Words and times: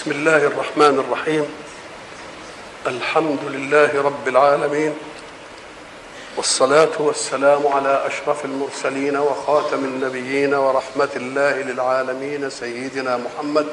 بسم 0.00 0.10
الله 0.10 0.36
الرحمن 0.36 0.98
الرحيم. 0.98 1.44
الحمد 2.86 3.38
لله 3.44 4.02
رب 4.02 4.28
العالمين. 4.28 4.94
والصلاة 6.36 6.88
والسلام 6.98 7.66
على 7.66 8.06
أشرف 8.06 8.44
المرسلين 8.44 9.16
وخاتم 9.16 9.84
النبيين 9.84 10.54
ورحمة 10.54 11.08
الله 11.16 11.62
للعالمين 11.62 12.50
سيدنا 12.50 13.16
محمد 13.16 13.66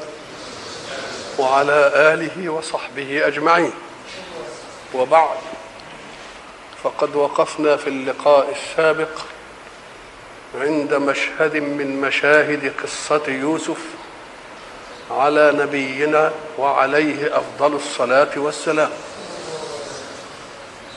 وعلى 1.38 1.92
آله 1.94 2.48
وصحبه 2.48 3.26
أجمعين. 3.26 3.72
وبعد 4.94 5.38
فقد 6.82 7.16
وقفنا 7.16 7.76
في 7.76 7.86
اللقاء 7.86 8.52
السابق 8.52 9.18
عند 10.60 10.94
مشهد 10.94 11.56
من 11.56 12.00
مشاهد 12.00 12.72
قصة 12.82 13.22
يوسف 13.28 13.78
على 15.10 15.52
نبينا 15.56 16.32
وعليه 16.58 17.36
أفضل 17.38 17.76
الصلاة 17.76 18.30
والسلام. 18.36 18.90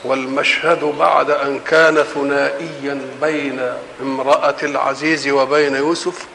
والمشهد 0.04 0.84
بعد 0.84 1.30
أن 1.30 1.60
كان 1.60 2.02
ثنائيا 2.02 3.00
بين 3.22 3.74
امرأة 4.00 4.56
العزيز 4.62 5.28
وبين 5.28 5.74
يوسف 5.74 6.26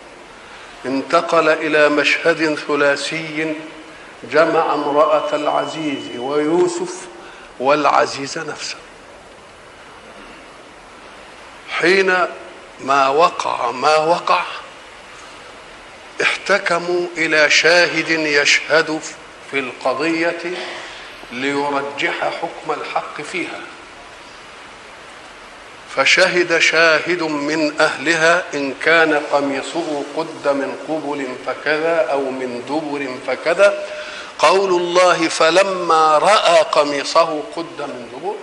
انتقل 0.86 1.50
إلى 1.50 1.90
مشهد 1.90 2.56
ثلاثي 2.68 3.56
جمع 4.32 4.74
امرأة 4.74 5.36
العزيز 5.36 6.20
ويوسف 6.20 7.08
والعزيز 7.60 8.38
نفسه. 8.38 8.76
حين 11.70 12.28
ما 12.84 13.08
وقع 13.08 13.72
ما 13.72 13.98
وقع 13.98 14.42
احتكموا 16.22 17.08
إلى 17.18 17.50
شاهد 17.50 18.10
يشهد 18.10 19.00
في 19.52 19.60
القضية 19.60 20.42
ليرجح 21.32 22.20
حكم 22.20 22.82
الحق 22.82 23.22
فيها. 23.22 23.62
فشهد 25.96 26.60
شاهد 26.60 27.24
من 27.24 27.82
أهلها 27.82 28.44
إن 28.54 28.74
كان 28.84 29.22
قميصه 29.32 30.04
قد 30.18 30.48
من 30.48 30.76
قبل 30.88 31.28
فكذا 31.46 32.08
أو 32.12 32.22
من 32.22 32.64
دبر 32.70 33.18
فكذا. 33.28 33.86
قول 34.40 34.70
الله 34.70 35.28
فلما 35.28 36.18
رأى 36.18 36.62
قميصه 36.62 37.44
قد 37.56 37.82
من 37.82 38.10
دبر 38.14 38.36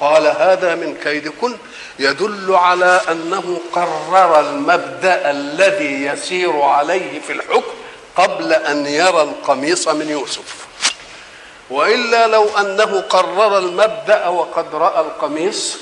قال 0.00 0.26
هذا 0.26 0.74
من 0.74 0.94
كيدكن 1.04 1.56
يدل 1.98 2.54
على 2.54 3.00
أنه 3.10 3.60
قرر 3.72 4.40
المبدأ 4.40 5.30
الذي 5.30 6.04
يسير 6.04 6.60
عليه 6.62 7.20
في 7.20 7.32
الحكم 7.32 7.72
قبل 8.16 8.52
أن 8.52 8.86
يرى 8.86 9.22
القميص 9.22 9.88
من 9.88 10.08
يوسف. 10.08 10.66
وإلا 11.70 12.26
لو 12.26 12.48
أنه 12.58 13.00
قرر 13.00 13.58
المبدأ 13.58 14.26
وقد 14.28 14.74
رأى 14.74 15.00
القميص 15.00 15.76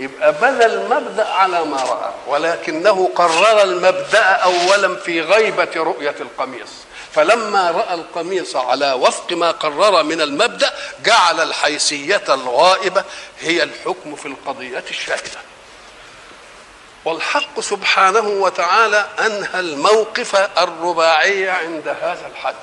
يبقى 0.00 0.32
بنى 0.42 0.66
المبدأ 0.66 1.28
على 1.28 1.64
ما 1.64 1.76
رأى 1.76 2.12
ولكنه 2.26 3.10
قرر 3.14 3.62
المبدأ 3.62 4.22
اولا 4.22 4.96
في 4.96 5.20
غيبة 5.20 5.70
رؤية 5.76 6.14
القميص. 6.20 6.70
فلما 7.14 7.70
رأى 7.70 7.94
القميص 7.94 8.56
على 8.56 8.92
وفق 8.92 9.32
ما 9.32 9.50
قرر 9.50 10.02
من 10.02 10.20
المبدأ 10.20 10.72
جعل 11.04 11.40
الحيثية 11.40 12.24
الغائبة 12.28 13.04
هي 13.40 13.62
الحكم 13.62 14.16
في 14.16 14.26
القضية 14.26 14.84
الشاهده 14.90 15.40
والحق 17.04 17.60
سبحانه 17.60 18.28
وتعالى 18.28 19.08
أنهى 19.18 19.60
الموقف 19.60 20.36
الرباعي 20.58 21.48
عند 21.48 21.88
هذا 21.88 22.26
الحد. 22.32 22.54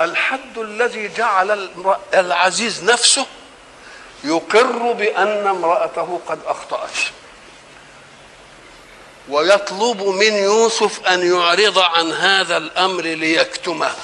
الحد 0.00 0.58
الذي 0.58 1.08
جعل 1.08 1.70
العزيز 2.14 2.84
نفسه 2.84 3.26
يقر 4.24 4.92
بأن 4.92 5.46
امرأته 5.46 6.20
قد 6.26 6.38
أخطأت. 6.46 6.90
ويطلب 9.28 10.02
من 10.02 10.32
يوسف 10.32 11.06
أن 11.06 11.32
يعرض 11.34 11.78
عن 11.78 12.12
هذا 12.12 12.56
الأمر 12.56 13.02
ليكتمه. 13.02 13.94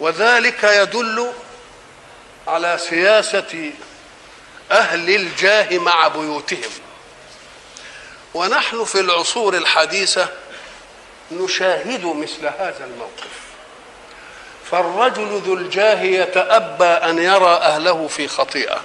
وذلك 0.00 0.64
يدل 0.64 1.32
على 2.46 2.78
سياسة 2.88 3.70
أهل 4.70 5.10
الجاه 5.10 5.78
مع 5.78 6.08
بيوتهم. 6.08 6.70
ونحن 8.34 8.84
في 8.84 9.00
العصور 9.00 9.54
الحديثة 9.56 10.28
نشاهد 11.32 12.04
مثل 12.04 12.46
هذا 12.46 12.84
الموقف. 12.84 13.42
فالرجل 14.70 15.42
ذو 15.46 15.54
الجاه 15.54 16.02
يتأبى 16.02 16.84
أن 16.84 17.18
يرى 17.18 17.54
أهله 17.54 18.08
في 18.08 18.28
خطيئة. 18.28 18.80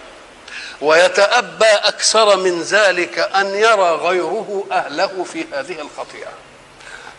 ويتأبى 0.81 1.65
أكثر 1.65 2.38
من 2.38 2.61
ذلك 2.61 3.19
أن 3.19 3.55
يرى 3.55 3.91
غيره 3.91 4.67
أهله 4.71 5.23
في 5.23 5.45
هذه 5.53 5.81
الخطيئة. 5.81 6.31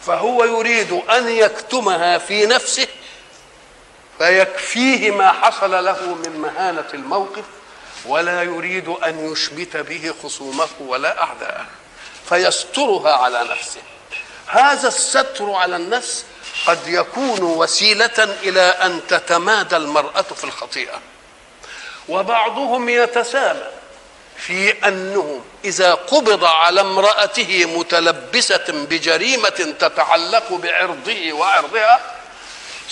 فهو 0.06 0.44
يريد 0.44 0.92
أن 0.92 1.28
يكتمها 1.28 2.18
في 2.18 2.46
نفسه 2.46 2.86
فيكفيه 4.18 5.10
ما 5.10 5.32
حصل 5.32 5.84
له 5.84 6.14
من 6.14 6.40
مهانة 6.40 6.88
الموقف 6.94 7.44
ولا 8.06 8.42
يريد 8.42 8.88
أن 8.88 9.32
يشمت 9.32 9.76
به 9.76 10.14
خصومه 10.22 10.68
ولا 10.80 11.22
أعداءه 11.22 11.66
فيسترها 12.28 13.12
على 13.12 13.44
نفسه. 13.50 13.80
هذا 14.46 14.88
الستر 14.88 15.52
على 15.52 15.76
النفس 15.76 16.24
قد 16.66 16.78
يكون 16.86 17.42
وسيلة 17.42 18.36
إلى 18.42 18.60
أن 18.60 19.00
تتمادى 19.08 19.76
المرأة 19.76 20.22
في 20.22 20.44
الخطيئة. 20.44 21.00
وبعضهم 22.08 22.88
يتسامى 22.88 23.66
في 24.36 24.88
أنه 24.88 25.40
إذا 25.64 25.94
قبض 25.94 26.44
على 26.44 26.80
امرأته 26.80 27.64
متلبسة 27.78 28.64
بجريمة 28.68 29.74
تتعلق 29.78 30.52
بعرضه 30.52 31.32
وعرضها 31.32 32.00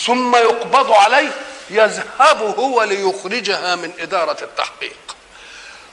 ثم 0.06 0.36
يقبض 0.36 0.92
عليه 0.92 1.30
يذهب 1.70 2.42
هو 2.58 2.82
ليخرجها 2.82 3.76
من 3.76 3.92
إدارة 3.98 4.36
التحقيق. 4.42 4.96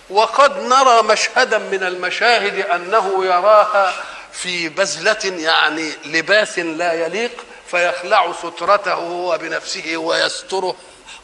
وقد 0.09 0.59
نرى 0.59 1.01
مشهدا 1.03 1.57
من 1.57 1.83
المشاهد 1.83 2.59
أنه 2.59 3.25
يراها 3.25 3.93
في 4.31 4.69
بزلة 4.69 5.19
يعني 5.23 5.91
لباس 6.05 6.59
لا 6.59 6.93
يليق 6.93 7.31
فيخلع 7.71 8.33
سترته 8.33 8.93
هو 8.93 9.37
بنفسه 9.37 9.97
ويستره 9.97 10.75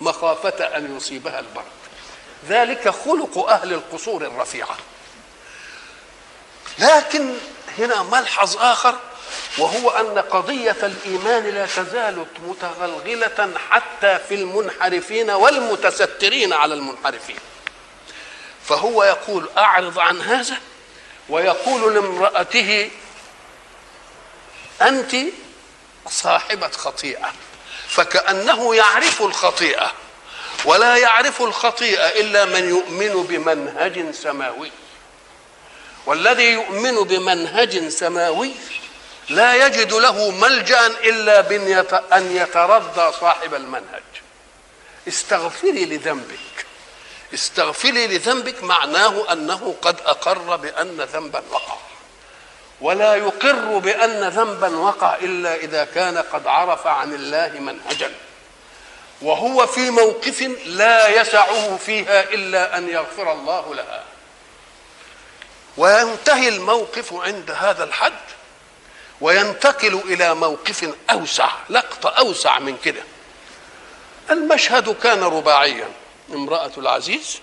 مخافة 0.02 0.78
أن 0.78 0.98
يصيبها 0.98 1.40
البرد. 1.40 1.79
ذلك 2.48 2.90
خلق 2.90 3.38
أهل 3.38 3.74
القصور 3.74 4.22
الرفيعة. 4.22 4.78
لكن 6.80 7.34
هنا 7.78 8.04
ملحظ 8.04 8.58
آخر 8.58 8.96
وهو 9.58 9.90
أن 9.90 10.20
قضية 10.20 10.78
الإيمان 10.84 11.50
لا 11.50 11.66
تزال 11.66 12.26
متغلغلة 12.48 13.52
حتى 13.70 14.20
في 14.30 14.36
المنحرفين 14.36 15.30
والمتسترين 15.30 16.54
على 16.54 16.74
المنحرفين. 16.74 17.40
فهو 18.66 19.04
يقول 19.04 19.50
أعرض 19.58 20.00
عن 20.00 20.22
هذا 20.22 20.58
ويقول 21.30 21.94
لامرأته 21.94 22.92
أنت 24.82 25.16
صاحبة 26.10 26.70
خطيئة 26.70 27.32
فكأنه 27.88 28.76
يعرف 28.76 29.22
الخطيئة. 29.22 29.92
ولا 30.66 30.98
يعرف 30.98 31.42
الخطيئة 31.42 32.08
إلا 32.08 32.46
من 32.46 32.70
يؤمن 32.70 33.24
بمنهج 33.24 34.12
سماوي. 34.12 34.72
والذي 36.06 36.52
يؤمن 36.52 36.96
بمنهج 36.96 37.88
سماوي 37.88 38.52
لا 39.30 39.66
يجد 39.66 39.94
له 39.94 40.32
ملجأ 40.32 40.88
إلا 40.88 41.40
أن 42.18 42.36
يترضى 42.36 43.12
صاحب 43.22 43.54
المنهج. 43.54 44.04
استغفري 45.08 45.86
لذنبك. 45.86 46.66
استغفري 47.34 48.08
لذنبك 48.08 48.64
معناه 48.64 49.34
أنه 49.34 49.76
قد 49.82 49.96
أقر 50.06 50.56
بأن 50.56 51.02
ذنبا 51.14 51.44
وقع. 51.52 51.76
ولا 52.82 53.16
يقر 53.16 53.78
بأن 53.78 54.30
ذنبا 54.30 54.78
وقع 54.78 55.16
إلا 55.16 55.56
إذا 55.56 55.84
كان 55.84 56.18
قد 56.18 56.48
عرف 56.48 56.88
عن 56.88 57.14
الله 57.14 57.60
منهجا. 57.60 58.12
وهو 59.22 59.68
في 59.68 59.90
موقف 59.90 60.42
لا 60.66 61.08
يسعه 61.22 61.78
فيها 61.78 62.24
إلا 62.24 62.78
أن 62.78 62.90
يغفر 62.90 63.32
الله 63.32 63.76
لها. 63.76 64.04
وينتهي 65.78 66.50
الموقف 66.50 67.14
عند 67.14 67.52
هذا 67.52 67.84
الحد 67.84 68.20
وينتقل 69.22 70.02
إلى 70.06 70.36
موقف 70.36 70.96
أوسع 71.10 71.50
لقطة 71.70 72.10
أوسع 72.10 72.60
من 72.60 72.78
كده. 72.78 73.04
المشهد 74.32 74.96
كان 74.96 75.24
رباعيا 75.24 75.90
امرأة 76.34 76.72
العزيز 76.78 77.40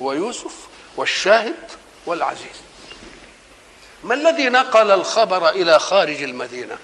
ويوسف 0.00 0.54
والشاهد 0.96 1.70
والعزيز. 2.06 2.56
ما 4.04 4.14
الذي 4.14 4.48
نقل 4.48 4.90
الخبر 4.90 5.48
إلى 5.48 5.78
خارج 5.78 6.22
المدينة؟ 6.22 6.78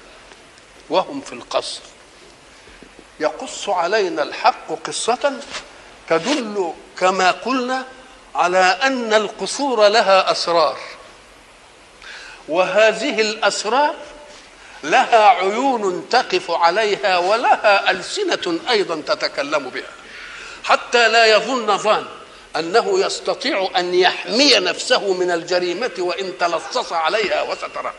وهم 0.91 1.21
في 1.21 1.33
القصر. 1.33 1.81
يقص 3.21 3.69
علينا 3.69 4.23
الحق 4.23 4.73
قصة 4.87 5.33
تدل 6.09 6.73
كما 6.99 7.31
قلنا 7.31 7.87
على 8.35 8.79
أن 8.83 9.15
القصور 9.15 9.89
لها 9.89 10.31
أسرار. 10.31 10.79
وهذه 12.49 13.21
الأسرار 13.21 13.95
لها 14.85 15.29
عيون 15.29 16.09
تقف 16.11 16.51
عليها 16.51 17.19
ولها 17.19 17.91
ألسنة 17.91 18.59
أيضا 18.71 19.03
تتكلم 19.07 19.69
بها. 19.69 19.93
حتى 20.65 21.09
لا 21.09 21.27
يظن 21.27 21.79
ظان 21.79 22.05
أنه 22.57 23.01
يستطيع 23.01 23.71
أن 23.77 23.95
يحمي 23.95 24.55
نفسه 24.55 25.13
من 25.13 25.31
الجريمة 25.31 25.93
وإن 25.99 26.39
تلصص 26.39 26.93
عليها 26.93 27.43
وسترها 27.43 27.95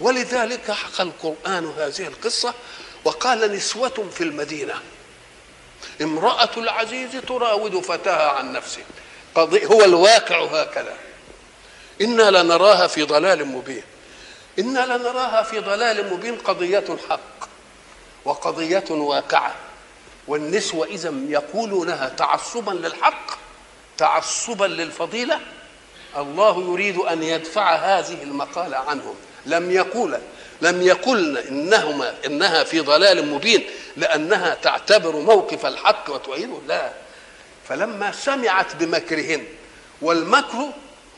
ولذلك 0.00 0.70
حكى 0.70 1.02
القرآن 1.02 1.72
هذه 1.78 2.06
القصة 2.06 2.54
وقال 3.04 3.52
نسوة 3.52 4.08
في 4.14 4.24
المدينة 4.24 4.74
امرأة 6.02 6.50
العزيز 6.56 7.10
تراود 7.28 7.80
فتاها 7.80 8.30
عن 8.30 8.52
نفسه. 8.52 8.82
قضي 9.34 9.66
هو 9.66 9.84
الواقع 9.84 10.44
هكذا. 10.44 10.96
إنا 12.00 12.30
لنراها 12.30 12.86
في 12.86 13.02
ضلال 13.02 13.44
مبين. 13.44 13.82
إنا 14.58 14.86
لنراها 14.86 15.42
في 15.42 15.58
ضلال 15.58 16.14
مبين 16.14 16.38
قضية 16.38 16.96
حق 17.08 17.48
وقضية 18.24 18.84
واقعة. 18.90 19.54
والنسوة 20.28 20.86
إذا 20.86 21.14
يقولونها 21.28 22.08
تعصبا 22.08 22.70
للحق 22.70 23.38
تعصبا 23.98 24.64
للفضيلة 24.64 25.40
الله 26.16 26.62
يريد 26.72 26.96
أن 26.98 27.22
يدفع 27.22 27.74
هذه 27.74 28.22
المقالة 28.22 28.76
عنهم. 28.76 29.14
لم 29.46 29.70
يقول 29.70 30.18
لم 30.62 30.82
يقلن 30.82 31.36
إنهما 31.36 32.14
إنها 32.26 32.64
في 32.64 32.80
ضلال 32.80 33.26
مبين 33.26 33.64
لأنها 33.96 34.54
تعتبر 34.54 35.16
موقف 35.16 35.66
الحق 35.66 36.04
وتؤيده. 36.08 36.58
لا. 36.68 36.92
فلما 37.68 38.12
سمعت 38.12 38.76
بمكرهن 38.76 39.44
والمكر 40.02 40.68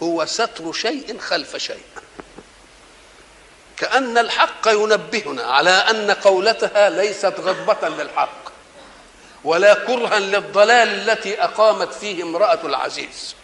هو 0.02 0.26
ستر 0.26 0.72
شيء 0.72 1.18
خلف 1.18 1.56
شيء. 1.56 1.82
كأن 3.76 4.18
الحق 4.18 4.68
ينبهنا 4.68 5.42
على 5.42 5.70
أن 5.70 6.10
قولتها 6.10 6.90
ليست 6.90 7.34
غضبة 7.40 7.88
للحق 7.88 8.52
ولا 9.44 9.74
كرها 9.74 10.18
للضلال 10.18 11.10
التي 11.10 11.42
أقامت 11.44 11.92
فيه 11.92 12.22
امرأة 12.22 12.58
العزيز 12.64 13.34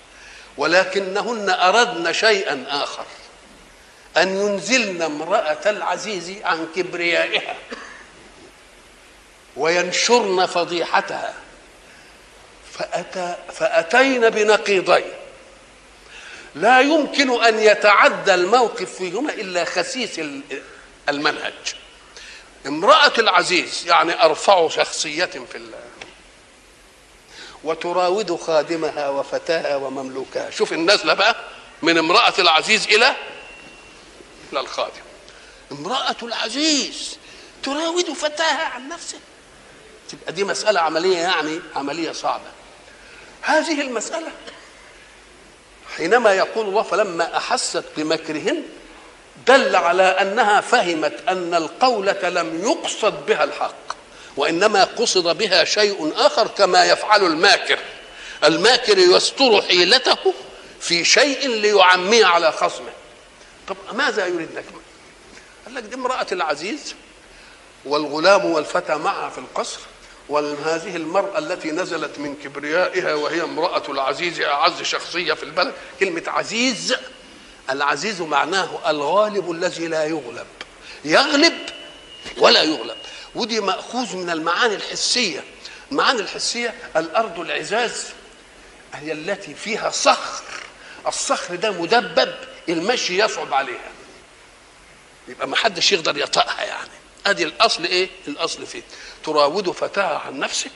ولكنهن 0.56 1.50
أردن 1.50 2.12
شيئا 2.12 2.64
آخر. 2.68 3.04
أن 4.16 4.28
ينزلن 4.36 5.02
امرأة 5.02 5.58
العزيز 5.66 6.32
عن 6.44 6.68
كبريائها 6.76 7.56
وينشرن 9.56 10.46
فضيحتها. 10.46 11.34
فأتى 12.72 13.36
فأتين 13.52 14.30
بنقيضين. 14.30 15.12
لا 16.54 16.80
يمكن 16.80 17.44
أن 17.44 17.58
يتعدى 17.58 18.34
الموقف 18.34 18.94
فيهما 18.94 19.32
إلا 19.32 19.64
خسيس 19.64 20.20
المنهج. 21.08 21.52
امرأة 22.66 23.12
العزيز 23.18 23.86
يعني 23.86 24.24
أرفع 24.24 24.68
شخصية 24.68 25.24
في 25.24 25.54
الله. 25.54 25.78
وتراود 27.64 28.36
خادمها 28.36 29.08
وفتاها 29.08 29.76
ومملوكها. 29.76 30.50
شوف 30.50 30.72
النزلة 30.72 31.14
بقى 31.14 31.36
من 31.82 31.98
امرأة 31.98 32.34
العزيز 32.38 32.86
إلى 32.86 33.14
إلى 34.52 34.60
الخادم. 34.60 35.02
امرأة 35.72 36.16
العزيز 36.22 37.16
تراود 37.62 38.12
فتاها 38.12 38.64
عن 38.64 38.88
نفسه. 38.88 39.18
تبقى 40.10 40.32
دي 40.32 40.44
مسألة 40.44 40.80
عملية 40.80 41.18
يعني 41.18 41.60
عملية 41.76 42.12
صعبة. 42.12 42.50
هذه 43.42 43.80
المسألة 43.80 44.28
حينما 45.96 46.34
يقول 46.34 46.66
الله 46.66 46.82
فلما 46.82 47.36
أحست 47.36 47.84
بمكرهن 47.96 48.62
دل 49.46 49.76
على 49.76 50.02
أنها 50.02 50.60
فهمت 50.60 51.14
أن 51.28 51.54
القولة 51.54 52.28
لم 52.28 52.62
يقصد 52.64 53.26
بها 53.26 53.44
الحق 53.44 53.96
وإنما 54.36 54.84
قصد 54.84 55.38
بها 55.38 55.64
شيء 55.64 56.12
آخر 56.16 56.46
كما 56.46 56.84
يفعل 56.84 57.24
الماكر. 57.24 57.78
الماكر 58.44 58.98
يستر 58.98 59.62
حيلته 59.62 60.34
في 60.80 61.04
شيء 61.04 61.48
ليعميه 61.48 62.26
على 62.26 62.52
خصمه. 62.52 62.92
طب 63.68 63.76
ماذا 63.92 64.26
يريد 64.26 64.48
لك؟ 64.54 64.64
قال 65.64 65.74
لك 65.74 65.82
دي 65.82 65.94
امرأة 65.94 66.26
العزيز 66.32 66.94
والغلام 67.84 68.44
والفتى 68.44 68.94
معها 68.94 69.30
في 69.30 69.38
القصر 69.38 69.80
وهذه 70.28 70.96
المرأة 70.96 71.38
التي 71.38 71.70
نزلت 71.70 72.18
من 72.18 72.36
كبريائها 72.44 73.14
وهي 73.14 73.42
امرأة 73.42 73.82
العزيز 73.88 74.40
أعز 74.40 74.82
شخصية 74.82 75.32
في 75.34 75.42
البلد. 75.42 75.74
كلمة 76.00 76.22
عزيز 76.26 76.94
العزيز 77.70 78.20
معناه 78.20 78.90
الغالب 78.90 79.50
الذي 79.50 79.86
لا 79.86 80.04
يغلب. 80.04 80.46
يغلب 81.04 81.58
ولا 82.38 82.62
يغلب. 82.62 82.96
ودي 83.34 83.60
مأخوذ 83.60 84.16
من 84.16 84.30
المعاني 84.30 84.74
الحسية. 84.74 85.44
المعاني 85.92 86.20
الحسية 86.20 86.74
الأرض 86.96 87.40
العزاز 87.40 88.04
هي 88.94 89.12
التي 89.12 89.54
فيها 89.54 89.90
صخر. 89.90 90.44
الصخر 91.06 91.54
ده 91.54 91.70
مدبب. 91.70 92.34
المشي 92.68 93.18
يصعب 93.24 93.54
عليها. 93.54 93.90
يبقى 95.28 95.48
ما 95.48 95.56
حدش 95.56 95.92
يقدر 95.92 96.18
يطأها 96.18 96.62
يعني. 96.64 96.90
أدي 97.26 97.44
الأصل 97.44 97.84
إيه؟ 97.84 98.08
الأصل 98.28 98.66
فيه. 98.66 98.82
تراود 99.24 99.70
فتاها 99.70 100.18
عن 100.18 100.38
نفسه 100.38 100.70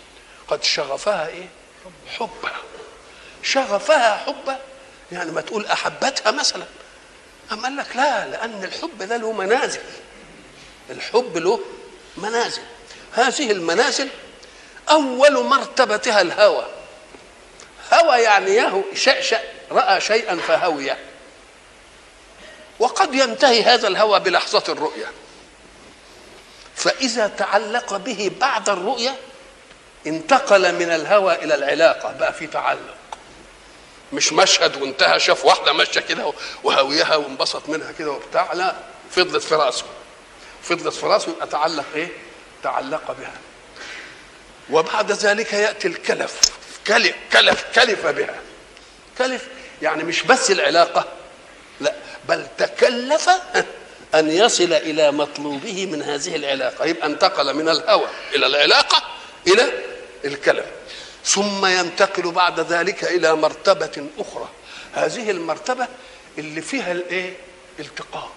قد 0.49 0.65
شغفها 0.65 1.29
إيه؟ 1.29 1.49
حبا 2.19 2.53
شغفها 3.43 4.17
حبا 4.17 4.59
يعني 5.13 5.31
ما 5.33 5.41
تقول 5.41 5.67
أحبتها 5.67 6.31
مثلا. 6.33 6.65
أم 7.53 7.61
قال 7.65 7.77
لك 7.77 7.97
لا 7.97 8.29
لأن 8.29 8.65
الحب 8.65 9.03
ده 9.03 9.17
له 9.17 9.33
منازل. 9.33 9.81
الحب 10.91 11.37
له 11.37 11.61
منازل. 12.17 12.63
هذه 13.13 13.51
المنازل 13.51 14.09
أول 14.91 15.45
مرتبتها 15.45 16.21
الهوى. 16.21 16.67
هوى 17.93 18.17
يعني 18.17 18.51
يهو 18.51 18.83
شأشأ 18.95 19.41
رأى 19.71 20.01
شيئا 20.01 20.37
فهويه 20.37 20.99
وقد 22.79 23.15
ينتهي 23.15 23.63
هذا 23.63 23.89
الهوى 23.89 24.21
بلحظة 24.21 24.65
الرؤية. 24.69 25.07
فإذا 26.77 27.27
تعلق 27.27 27.97
به 27.97 28.31
بعد 28.41 28.69
الرؤية 28.69 29.17
انتقل 30.07 30.75
من 30.75 30.91
الهوى 30.91 31.35
إلى 31.35 31.55
العلاقة 31.55 32.13
بقى 32.13 32.33
في 32.33 32.47
تعلق. 32.47 32.95
مش 34.13 34.33
مشهد 34.33 34.83
وانتهى 34.83 35.21
شاف 35.21 35.45
واحدة 35.45 35.73
ماشية 35.73 36.01
كده 36.01 36.33
وهويها 36.65 37.17
وانبسط 37.17 37.69
منها 37.69 37.93
كده 37.93 38.11
وبتاع 38.11 38.53
لا 38.53 38.75
فضلت 39.11 39.43
في 39.43 39.55
رأسه. 39.55 39.85
فضلت 40.63 40.95
في 40.95 41.07
رأسه 41.07 41.33
يبقى 41.33 41.85
إيه؟ 41.95 42.09
تعلق 42.63 43.17
بها. 43.19 43.35
وبعد 44.71 45.13
ذلك 45.13 45.53
يأتي 45.53 45.89
الكلف. 45.89 46.41
كلف 46.87 47.15
كلف 47.33 47.65
كلف 47.75 48.07
بها. 48.07 48.41
كلف 49.19 49.49
يعني 49.83 50.05
مش 50.05 50.23
بس 50.23 50.51
العلاقة 50.51 51.01
لا 51.01 51.24
بل 52.29 52.47
تكلف 52.59 53.31
أن 54.15 54.31
يصل 54.31 54.73
إلى 54.73 55.13
مطلوبه 55.13 55.87
من 55.87 56.03
هذه 56.03 56.37
العلاقة. 56.37 56.85
يبقى 56.85 57.07
انتقل 57.07 57.55
من 57.55 57.69
الهوى 57.69 58.07
إلى 58.35 58.47
العلاقة 58.47 59.03
إلى 59.47 59.73
الكلام. 60.25 60.67
ثم 61.25 61.67
ينتقل 61.67 62.31
بعد 62.31 62.61
ذلك 62.61 63.05
إلى 63.05 63.35
مرتبة 63.35 64.07
أخرى. 64.19 64.49
هذه 64.93 65.31
المرتبة 65.31 65.89
اللي 66.39 66.61
فيها 66.61 66.93
الإيه؟ 66.93 67.33
التقاء. 67.81 68.31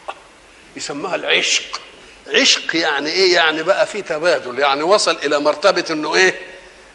يسموها 0.75 1.15
العشق. 1.15 1.81
عشق 2.27 2.75
يعني 2.75 3.09
إيه؟ 3.09 3.33
يعني 3.33 3.63
بقى 3.63 3.85
في 3.87 4.01
تبادل. 4.01 4.59
يعني 4.59 4.83
وصل 4.83 5.17
إلى 5.23 5.39
مرتبة 5.39 5.85
إنه 5.89 6.15
إيه؟ 6.15 6.39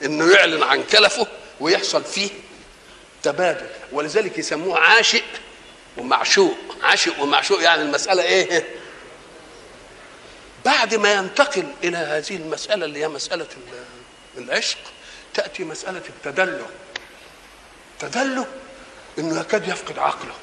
إنه 0.04 0.32
يعلن 0.32 0.62
عن 0.62 0.82
كلفه 0.82 1.26
ويحصل 1.60 2.04
فيه 2.04 2.30
تبادل. 3.22 3.66
ولذلك 3.92 4.38
يسموه 4.38 4.78
عاشق. 4.78 5.22
ومعشوق 5.96 6.56
عاشق 6.82 7.20
ومعشوق. 7.22 7.62
يعني 7.62 7.82
المسألة 7.82 8.22
إيه؟ 8.22 8.64
بعد 10.64 10.94
ما 10.94 11.12
ينتقل 11.12 11.66
إلى 11.84 11.96
هذه 11.96 12.36
المسألة 12.36 12.84
اللي 12.84 13.00
هي 13.00 13.08
مسألة 13.08 13.46
العشق 14.38 14.78
تأتي 15.34 15.64
مسألة 15.64 16.02
التدلع 16.08 16.66
تدلع 18.00 18.44
إنه 19.18 19.40
يكاد 19.40 19.68
يفقد 19.68 19.98
عقله. 19.98 20.34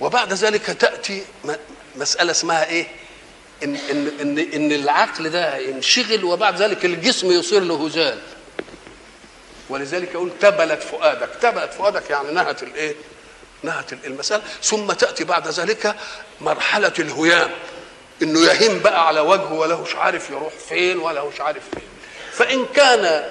وبعد 0.00 0.32
ذلك 0.32 0.62
تأتي 0.66 1.24
مسألة 1.96 2.30
اسمها 2.30 2.66
إيه؟ 2.66 2.86
إن, 3.62 3.76
إن, 3.76 4.12
إن, 4.20 4.38
إن 4.38 4.72
العقل 4.72 5.30
ده 5.30 5.56
ينشغل 5.56 6.24
وبعد 6.24 6.62
ذلك 6.62 6.84
الجسم 6.84 7.30
يصير 7.32 7.62
له 7.62 7.86
هزال. 7.86 8.18
ولذلك 9.68 10.10
يقول 10.12 10.32
تبلت 10.40 10.82
فؤادك. 10.82 11.30
تبلت 11.42 11.72
فؤادك 11.72 12.10
يعني 12.10 12.30
نهت 12.30 12.62
الإيه؟ 12.62 12.94
نهت 13.62 13.92
المسألة 13.92 14.42
ثم 14.62 14.92
تأتي 14.92 15.24
بعد 15.24 15.48
ذلك 15.48 15.96
مرحلة 16.40 16.92
الهيام. 16.98 17.50
إنه 18.22 18.40
يهيم 18.40 18.78
بقى 18.78 19.06
على 19.06 19.20
وجهه 19.20 19.52
ولا 19.52 19.74
هوش 19.74 19.94
عارف 19.96 20.30
يروح 20.30 20.52
فين 20.68 20.98
ولا 20.98 21.20
هوش 21.20 21.40
عارف 21.40 21.62
فين. 21.74 21.82
فإن 22.32 22.66
كان 22.74 23.24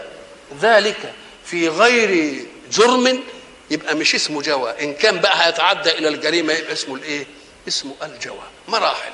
ذلك 0.61 1.13
في 1.45 1.69
غير 1.69 2.43
جرم 2.71 3.23
يبقى 3.71 3.95
مش 3.95 4.15
اسمه 4.15 4.41
جوى. 4.41 4.83
إن 4.83 4.93
كان 4.93 5.19
بقى 5.19 5.47
هيتعدى 5.47 5.91
إلى 5.91 6.07
الجريمة 6.07 6.53
يبقى 6.53 6.73
اسمه 6.73 6.95
الإيه؟ 6.95 7.25
اسمه 7.67 7.93
الجوى. 8.03 8.43
مراحل. 8.67 9.11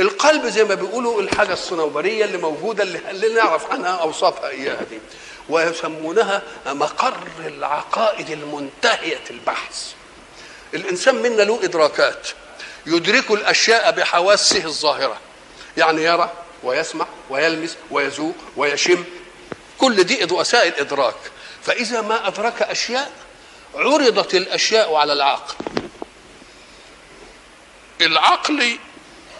القلب 0.00 0.46
زي 0.46 0.64
ما 0.64 0.74
بيقولوا 0.74 1.20
الحاجة 1.22 1.52
الصنوبرية 1.52 2.24
اللي 2.24 2.38
موجودة 2.38 2.82
اللي, 2.82 3.34
نعرف 3.34 3.70
عنها 3.70 3.90
أوصافها 3.90 4.48
إياها 4.48 4.82
دي. 4.90 4.98
ويسمونها 5.48 6.42
مقر 6.66 7.14
العقائد 7.46 8.30
المنتهية 8.30 9.20
البحث. 9.30 9.92
الإنسان 10.74 11.14
منا 11.14 11.42
له 11.42 11.60
إدراكات. 11.64 12.28
يدرك 12.86 13.30
الأشياء 13.30 13.90
بحواسه 13.90 14.64
الظاهرة. 14.64 15.20
يعني 15.76 16.04
يرى 16.04 16.32
ويسمع 16.62 17.06
ويلمس 17.30 17.76
ويذوق 17.90 18.34
ويشم. 18.56 19.04
كل 19.78 20.04
دي 20.04 20.24
وسائل 20.24 20.74
إدراك. 20.74 21.14
فإذا 21.62 22.00
ما 22.00 22.28
أدرك 22.28 22.62
أشياء 22.62 23.12
عرضت 23.74 24.34
الأشياء 24.34 24.94
على 24.94 25.12
العقل. 25.12 25.54
العقل 28.00 28.78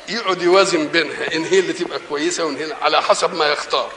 يقعد 0.08 0.42
يوازن 0.42 0.88
بينها. 0.88 1.34
إن 1.34 1.44
هي 1.44 1.58
اللي 1.58 1.72
تبقى 1.72 2.00
كويسة 2.08 2.44
وإن 2.44 2.56
هي 2.56 2.72
على 2.82 3.02
حسب 3.02 3.34
ما 3.34 3.46
يختار. 3.46 3.92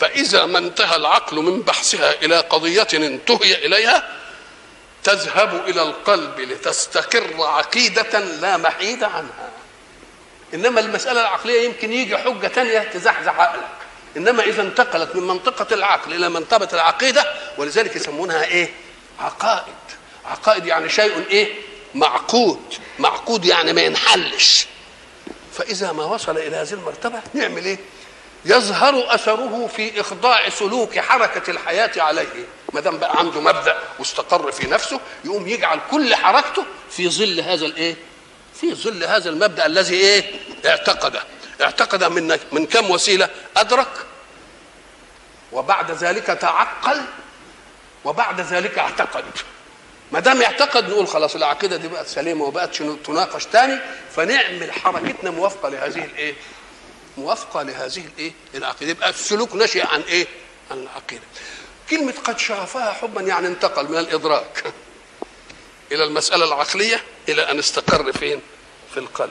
فإذا 0.00 0.46
ما 0.46 0.58
انتهى 0.58 0.96
العقل 0.96 1.36
من 1.36 1.62
بحثها 1.62 2.22
إلى 2.22 2.40
قضية 2.40 2.88
انتهي 2.94 3.66
إليها 3.66 4.19
تذهب 5.04 5.68
إلى 5.68 5.82
القلب 5.82 6.40
لتستقر 6.40 7.34
عقيدة 7.38 8.18
لا 8.18 8.56
محيد 8.56 9.04
عنها. 9.04 9.50
إنما 10.54 10.80
المسألة 10.80 11.20
العقلية 11.20 11.64
يمكن 11.64 11.92
يجي 11.92 12.16
حجة 12.18 12.46
تانية 12.46 12.78
تزحزح 12.78 13.40
عقلك. 13.40 13.68
إنما 14.16 14.42
إذا 14.42 14.62
انتقلت 14.62 15.16
من 15.16 15.22
منطقة 15.22 15.74
العقل 15.74 16.14
إلى 16.14 16.28
منطقة 16.28 16.68
العقيدة 16.74 17.34
ولذلك 17.58 17.96
يسمونها 17.96 18.44
إيه؟ 18.44 18.70
عقائد. 19.20 19.74
عقائد 20.24 20.66
يعني 20.66 20.88
شيء 20.88 21.26
إيه؟ 21.30 21.54
معقود. 21.94 22.62
معقود 22.98 23.44
يعني 23.44 23.72
ما 23.72 23.82
ينحلش. 23.82 24.66
فإذا 25.52 25.92
ما 25.92 26.04
وصل 26.04 26.38
إلى 26.38 26.56
هذه 26.56 26.72
المرتبة 26.72 27.20
نعمل 27.34 27.64
إيه؟ 27.64 27.78
يظهر 28.44 29.14
أثره 29.14 29.66
في 29.76 30.00
إخضاع 30.00 30.48
سلوك 30.48 30.98
حركة 30.98 31.50
الحياة 31.50 31.90
عليه. 31.96 32.44
ما 32.72 32.80
دام 32.80 32.98
بقى 32.98 33.18
عنده 33.18 33.40
مبدأ 33.40 33.76
واستقر 33.98 34.52
في 34.52 34.66
نفسه 34.66 35.00
يقوم 35.24 35.48
يجعل 35.48 35.80
كل 35.90 36.14
حركته 36.14 36.64
في 36.90 37.08
ظل 37.08 37.40
هذا 37.40 37.66
الايه 37.66 37.96
في 38.60 38.74
ظل 38.74 39.04
هذا 39.04 39.30
المبدأ 39.30 39.66
الذي 39.66 39.94
إيه؟ 39.94 40.24
اعتقده 40.66 41.22
اعتقد 41.62 42.04
من 42.04 42.38
من 42.52 42.66
كم 42.66 42.90
وسيلة؟ 42.90 43.28
أدرك. 43.56 44.06
وبعد 45.52 45.90
ذلك 45.90 46.26
تعقل. 46.26 47.00
وبعد 48.04 48.40
ذلك 48.40 48.78
اعتقد. 48.78 49.24
ما 50.12 50.20
دام 50.20 50.42
اعتقد 50.42 50.90
نقول 50.90 51.08
خلاص 51.08 51.34
العقيدة 51.34 51.76
دي 51.76 51.88
بقت 51.88 52.06
سليمة 52.06 52.44
وبقت 52.44 52.82
تناقش 53.04 53.46
تاني 53.46 53.78
فنعمل 54.16 54.72
حركتنا 54.72 55.30
موافقة 55.30 55.68
لهذه 55.68 56.04
الايه؟ 56.04 56.34
موافقة 57.18 57.62
لهذه 57.62 58.04
الإيه؟ 58.14 58.32
العقيدة 58.54 58.90
يبقى 58.90 59.10
السلوك 59.10 59.54
نشئ 59.54 59.86
عن 59.86 60.00
إيه؟ 60.00 60.26
عن 60.70 60.78
العقيدة. 60.82 61.22
كلمة 61.90 62.14
قد 62.24 62.38
شغفها 62.38 62.92
حبا 62.92 63.20
يعني 63.20 63.46
انتقل 63.46 63.88
من 63.88 63.98
الإدراك 63.98 64.64
إلى 65.92 66.04
المسألة 66.04 66.44
العقلية 66.44 67.02
إلى 67.28 67.50
أن 67.50 67.58
استقر 67.58 68.12
فين؟ 68.12 68.40
في 68.94 69.00
القلب. 69.00 69.30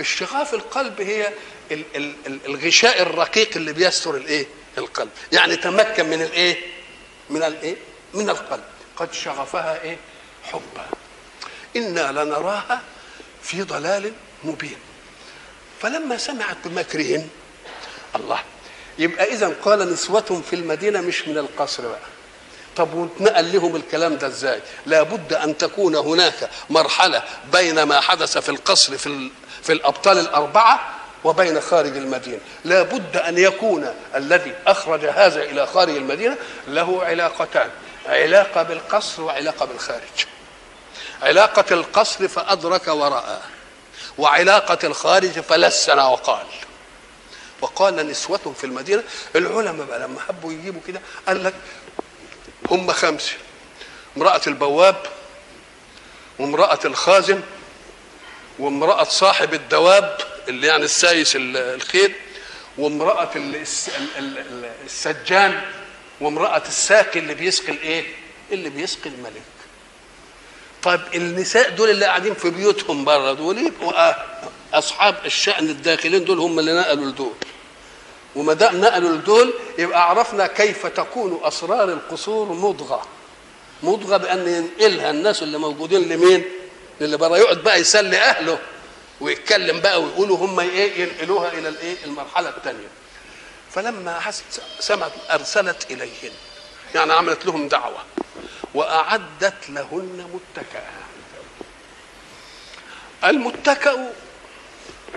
الشغاف 0.00 0.54
القلب 0.54 1.00
هي 1.00 1.32
ال- 1.70 1.84
ال- 1.96 2.14
ال- 2.26 2.40
الغشاء 2.46 3.02
الرقيق 3.02 3.50
اللي 3.56 3.72
بيستر 3.72 4.16
الإيه؟ 4.16 4.46
القلب، 4.78 5.10
يعني 5.32 5.56
تمكن 5.56 6.06
من 6.06 6.22
الإيه؟ 6.22 6.56
من 7.30 7.42
الإيه؟ 7.42 7.76
من 8.14 8.30
القلب. 8.30 8.64
قد 8.96 9.12
شغفها 9.12 9.82
إيه 9.82 9.96
حبا 10.44 10.86
إنا 11.76 12.12
لنراها 12.24 12.82
في 13.42 13.62
ضلال 13.62 14.12
مبين 14.44 14.78
فلما 15.82 16.16
سمعت 16.18 16.56
بمكرهن 16.64 17.28
الله 18.16 18.38
يبقى 18.98 19.24
اذا 19.24 19.54
قال 19.64 19.92
نسوة 19.92 20.42
في 20.50 20.56
المدينة 20.56 21.00
مش 21.00 21.28
من 21.28 21.38
القصر 21.38 21.82
بقى. 21.88 21.98
طب 22.76 22.94
واتنقل 22.94 23.52
لهم 23.52 23.76
الكلام 23.76 24.16
ده 24.16 24.26
إزاي؟ 24.26 24.60
لابد 24.86 25.32
أن 25.32 25.58
تكون 25.58 25.96
هناك 25.96 26.50
مرحلة 26.70 27.22
بين 27.52 27.82
ما 27.82 28.00
حدث 28.00 28.38
في 28.38 28.48
القصر 28.48 28.98
في. 28.98 29.30
في 29.62 29.72
الأبطال 29.72 30.18
الأربعة 30.18 30.94
وبين 31.24 31.60
خارج 31.60 31.96
المدينة. 31.96 32.38
لابد 32.64 33.16
أن 33.16 33.38
يكون 33.38 33.94
الذي 34.14 34.54
أخرج 34.66 35.04
هذا 35.04 35.42
إلى 35.42 35.66
خارج 35.66 35.96
المدينة 35.96 36.36
له 36.68 37.04
علاقتان 37.04 37.70
علاقة 38.06 38.62
بالقصر 38.62 39.22
وعلاقة 39.22 39.66
بالخارج. 39.66 40.26
علاقة 41.22 41.64
القصر 41.74 42.28
فأدرك 42.28 42.88
ورأى 42.88 43.38
وعلاقة 44.18 44.78
الخارج 44.86 45.30
فلسن 45.40 45.98
وقال 45.98 46.46
وقال 47.60 47.96
نسوة 48.08 48.54
في 48.58 48.64
المدينة 48.64 49.02
العلماء 49.36 49.86
بقى 49.86 49.98
لما 50.00 50.20
حبوا 50.20 50.52
يجيبوا 50.52 50.80
كده 50.88 51.00
قال 51.28 51.44
لك 51.44 51.54
هم 52.70 52.92
خمسة 52.92 53.32
امرأة 54.16 54.40
البواب 54.46 54.96
وامرأة 56.38 56.78
الخازن 56.84 57.40
وامرأة 58.58 59.04
صاحب 59.04 59.54
الدواب 59.54 60.18
اللي 60.48 60.66
يعني 60.66 60.84
السايس 60.84 61.32
الخير 61.36 62.14
وامرأة 62.78 63.30
السجان 64.84 65.60
وامرأة 66.20 66.62
الساقي 66.68 67.20
اللي 67.20 67.34
بيسقي 67.34 67.72
الإيه؟ 67.72 68.04
اللي 68.52 68.68
بيسقي 68.70 69.10
الملك. 69.10 69.42
طيب 70.86 71.00
النساء 71.14 71.70
دول 71.70 71.90
اللي 71.90 72.04
قاعدين 72.04 72.34
في 72.34 72.50
بيوتهم 72.50 73.04
بره 73.04 73.32
دول 73.32 73.58
يبقوا 73.58 74.12
أصحاب 74.74 75.14
الشأن 75.24 75.68
الداخلين 75.70 76.24
دول 76.24 76.38
هم 76.38 76.58
اللي 76.58 76.72
نقلوا 76.80 77.04
لدول. 77.10 77.32
وما 78.36 78.52
دام 78.52 78.80
نقلوا 78.80 79.10
لدول 79.16 79.54
يبقى 79.78 80.10
عرفنا 80.10 80.46
كيف 80.46 80.86
تكون 80.86 81.40
أسرار 81.42 81.88
القصور 81.92 82.52
مضغة. 82.52 83.02
مضغة 83.82 84.16
بأن 84.16 84.48
ينقلها 84.48 85.10
الناس 85.10 85.42
اللي 85.42 85.58
موجودين 85.58 86.08
لمين؟ 86.08 86.44
للي 87.00 87.16
بره 87.16 87.38
يقعد 87.38 87.58
بقى 87.58 87.80
يسلي 87.80 88.18
أهله 88.18 88.58
ويتكلم 89.20 89.80
بقى 89.80 90.02
ويقولوا 90.02 90.36
هم 90.36 90.60
إيه 90.60 91.00
ينقلوها 91.02 91.52
إلى 91.52 91.68
الإيه؟ 91.68 91.96
المرحلة 92.04 92.48
الثانية. 92.48 92.88
فلما 93.70 94.20
حست 94.20 94.62
سمعت 94.80 95.12
أرسلت 95.30 95.90
إليهن 95.90 96.32
يعني 96.94 97.12
عملت 97.12 97.46
لهم 97.46 97.68
دعوة 97.68 97.98
وأعدت 98.74 99.54
لهن 99.68 100.30
متكئا 100.34 100.90
المتكأ 103.24 104.12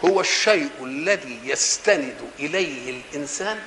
هو 0.06 0.22
الشيء 0.22 0.70
الذي 0.82 1.40
يستند 1.44 2.16
إليه 2.40 3.02
الإنسان 3.14 3.60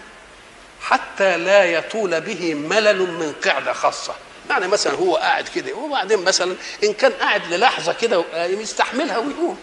حتى 0.80 1.37
لا 1.37 1.64
يطول 1.64 2.21
به 2.21 2.54
ملل 2.54 2.99
من 2.99 3.32
قعدة 3.44 3.73
خاصة. 3.73 4.14
يعني 4.50 4.68
مثلا 4.68 4.92
هو 4.94 5.16
قاعد 5.16 5.49
كده 5.49 5.75
وبعدين 5.75 6.18
مثلا 6.25 6.56
إن 6.85 6.92
كان 6.92 7.12
قاعد 7.12 7.47
للحظة 7.52 7.92
كده 7.92 8.25
يستحملها 8.35 9.18
ويقوم. 9.18 9.59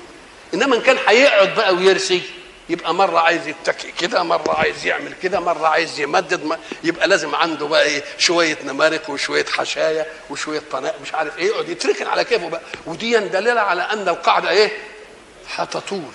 إنما 0.53 0.75
إن 0.75 0.81
كان 0.81 0.97
هيقعد 1.07 1.55
بقى 1.55 1.75
ويرسي. 1.75 2.21
يبقى 2.69 2.93
مرة 2.93 3.19
عايز 3.19 3.47
يتكئ 3.47 3.91
كده 3.91 4.23
مرة 4.23 4.53
عايز 4.53 4.85
يعمل 4.85 5.13
كده 5.23 5.39
مرة 5.39 5.67
عايز 5.67 5.99
يمدد 5.99 6.43
ما 6.43 6.59
يبقى 6.83 7.07
لازم 7.07 7.35
عنده 7.35 7.67
بقى 7.67 7.83
إيه 7.83 8.03
شوية 8.17 8.57
نمارق 8.63 9.09
وشوية 9.09 9.45
حشاية 9.45 10.05
وشوية 10.29 10.61
طناء 10.71 10.95
مش 11.01 11.13
عارف 11.13 11.37
إيه 11.37 11.45
يقعد 11.47 11.69
يتركن 11.69 12.07
على 12.07 12.23
كيفه 12.23 12.49
بقى. 12.49 12.61
ودي 12.85 13.17
دليلة 13.17 13.61
على 13.61 13.81
أن 13.81 14.09
القاعدة 14.09 14.49
إيه؟ 14.49 14.71
هتطول 15.55 16.11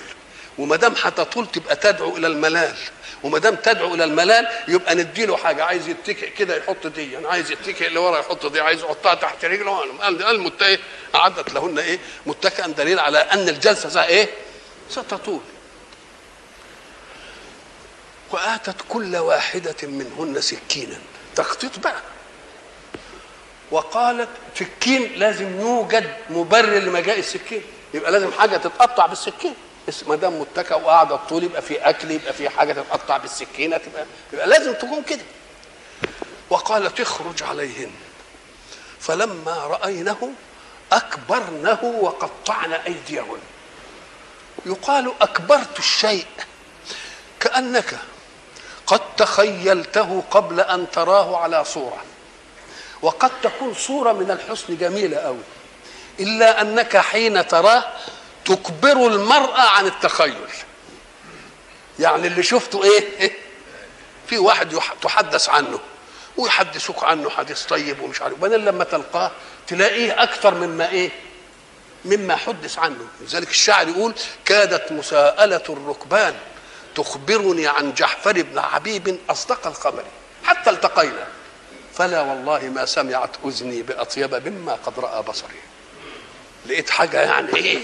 وما 0.59 0.77
دام 0.77 0.95
هتطول 1.03 1.47
تبقى 1.47 1.77
تدعو 1.77 2.17
إلى 2.17 2.27
الملال. 2.27 2.75
وما 3.23 3.39
دام 3.39 3.55
تدعو 3.55 3.95
إلى 3.95 4.05
الملال 4.05 4.49
يبقى 4.69 4.95
نديله 4.95 5.37
حاجة 5.37 5.65
عايز 5.65 5.89
يتكئ 5.89 6.31
كده 6.31 6.57
يحط 6.57 6.87
دي 6.87 7.13
يعني 7.13 7.27
عايز 7.29 7.51
يتكئ 7.51 7.87
اللي 7.87 7.99
ورا 7.99 8.19
يحط 8.19 8.47
دي 8.47 8.61
عايز 8.61 8.81
يحطها 8.81 9.15
تحت 9.15 9.45
رجله. 9.45 9.79
قال 10.03 10.23
المتكئ 10.27 10.79
أعدت 11.15 11.53
لهن 11.55 11.79
إيه؟ 11.79 11.99
متكئا 12.27 12.67
دليل 12.67 13.01
على 13.01 13.19
أن 13.19 13.49
الجلسة 13.49 14.05
إيه؟ 14.05 14.29
ستطول. 14.91 15.41
وآتت 18.35 18.77
كل 18.89 19.17
واحدة 19.17 19.77
منهن 19.83 20.41
سكينا. 20.41 20.99
تخطيط 21.37 21.79
بقى. 21.79 22.01
وقالت 23.71 24.29
سكين 24.59 25.13
لازم 25.17 25.61
يوجد 25.61 26.17
مبرر 26.31 26.79
لمجيء 26.79 27.19
السكين. 27.19 27.63
يبقى 27.95 28.13
لازم 28.13 28.33
حاجة 28.33 28.57
تتقطع 28.57 29.07
بالسكين. 29.07 29.55
ما 30.07 30.17
دام 30.17 30.41
متكئ 30.41 30.75
وقاعدة 30.75 31.17
طول 31.17 31.45
يبقى 31.45 31.63
في 31.63 31.77
أكل 31.77 32.11
يبقى 32.11 32.33
في 32.33 32.49
حاجة 32.49 32.73
تتقطع 32.73 33.17
بالسكينة 33.17 33.77
تبقى 33.77 34.07
يبقى 34.33 34.47
لازم 34.47 34.73
تكون 34.75 35.03
كده. 35.03 35.25
وقالت 36.51 37.01
اخرج 37.01 37.43
عليهن. 37.43 37.91
فلما 39.01 39.67
رأينه 39.67 40.33
أكبرنه 40.93 41.85
وقطعن 42.01 42.73
أيديهن. 42.73 43.39
يقال 44.67 45.13
أكبرت 45.21 45.79
الشيء 45.79 46.27
كأنك 47.41 47.99
قد 48.87 49.01
تخيلته 49.17 50.23
قبل 50.31 50.61
أن 50.61 50.91
تراه 50.91 51.37
على 51.37 51.65
صورة. 51.65 52.05
وقد 53.03 53.31
تكون 53.43 53.75
صورة 53.75 54.13
من 54.13 54.31
الحسن 54.31 54.77
جميلة 54.77 55.17
قوي 55.17 55.43
إلا 56.21 56.61
أنك 56.61 56.97
حين 56.97 57.49
تراه 57.49 57.85
تكبر 58.45 59.07
المرأة 59.07 59.61
عن 59.61 59.87
التخيل. 59.87 60.49
يعني 61.99 62.27
اللي 62.27 62.43
شفته 62.43 62.85
إيه؟ 62.85 63.33
في 64.29 64.39
واحد 64.39 64.79
تحدث 65.03 65.49
عنه 65.49 65.79
ويحدثوك 66.37 67.05
عنه 67.05 67.31
حديث 67.31 67.63
طيب 67.63 68.01
ومش 68.01 68.23
عارف. 68.23 68.35
وبعدين 68.35 68.65
لما 68.65 68.85
تلقاه 68.85 69.31
تلاقيه 69.67 70.23
أكثر 70.23 70.55
مما 70.55 70.91
إيه؟ 70.91 71.11
مما 72.05 72.37
حدث 72.37 72.79
عنه. 72.79 73.07
لذلك 73.21 73.51
الشاعر 73.51 73.89
يقول 73.89 74.15
كادت 74.45 74.93
مساءلة 74.93 75.63
الركبان. 75.69 76.35
تخبرني 76.95 77.67
عن 77.67 77.95
جحفر 77.95 78.43
بن 78.43 78.61
حبيب 78.61 79.19
أصدق 79.31 79.67
الخبر 79.67 80.05
حتى 80.45 80.71
التقينا. 80.71 81.27
فلا 81.95 82.21
والله 82.21 82.61
ما 82.75 82.87
سمعت 82.87 83.31
أذني 83.45 83.83
بأطيب 83.83 84.49
مما 84.49 84.79
قد 84.87 85.01
رأى 85.01 85.23
بصري. 85.23 85.61
لقيت 86.67 86.91
حاجة 86.91 87.21
يعني 87.21 87.57
إيه؟ 87.57 87.79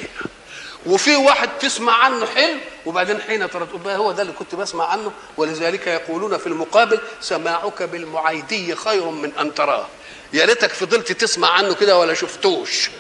وفي 0.87 1.17
واحد 1.17 1.49
تسمع 1.61 1.93
عنه 1.93 2.27
حلم 2.27 2.61
وبعدين 2.87 3.21
حين 3.21 3.51
ترى 3.51 3.67
تقول 3.67 3.89
هو 3.89 4.13
ده 4.13 4.23
اللي 4.23 4.33
كنت 4.33 4.55
بسمع 4.55 4.87
عنه 4.87 5.13
ولذلك 5.37 5.87
يقولون 5.87 6.39
في 6.39 6.47
المقابل 6.47 7.01
سماعك 7.21 7.83
بالمعيدي 7.83 8.75
خير 8.75 9.05
من 9.11 9.33
أن 9.41 9.55
تراه. 9.55 9.87
يا 10.33 10.45
ريتك 10.45 10.73
فضلت 10.73 11.13
تسمع 11.13 11.51
عنه 11.51 11.75
كده 11.75 11.99
ولا 11.99 12.15
شفتوش. 12.15 12.91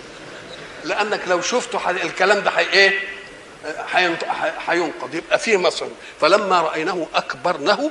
لأنك 0.85 1.21
لو 1.29 1.41
شفته 1.41 1.91
الكلام 1.91 2.41
ده 2.41 2.59
إيه 2.59 3.20
حينقض 4.67 5.15
يبقى 5.15 5.39
فيه 5.39 5.57
مصر. 5.57 5.87
فلما 6.21 6.61
رأيناه 6.61 7.07
اكبرنه 7.15 7.91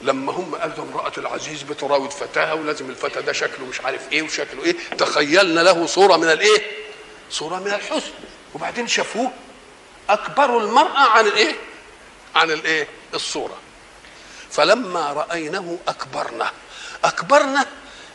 لما 0.00 0.32
هم 0.32 0.54
قالوا 0.54 0.84
امراه 0.84 1.12
العزيز 1.18 1.62
بتراود 1.62 2.10
فتاها 2.10 2.52
ولازم 2.52 2.90
الفتى 2.90 3.22
ده 3.22 3.32
شكله 3.32 3.66
مش 3.66 3.80
عارف 3.80 4.12
إيه 4.12 4.22
وشكله 4.22 4.64
إيه. 4.64 4.76
تخيلنا 4.98 5.60
له 5.60 5.86
صورة 5.86 6.16
من 6.16 6.30
الإيه؟ 6.30 6.62
صورة 7.30 7.56
من 7.58 7.66
الحسن. 7.66 8.10
وبعدين 8.54 8.88
شافوه 8.88 9.30
اكبروا 10.10 10.60
المرأة 10.60 10.98
عن 11.10 11.26
الإيه؟ 11.26 11.52
عن 12.34 12.50
الإيه؟ 12.50 12.88
الصورة. 13.14 13.56
فلما 14.50 15.12
راينه 15.12 15.78
اكبرنا 15.88 16.50
أكبرنا 17.04 17.66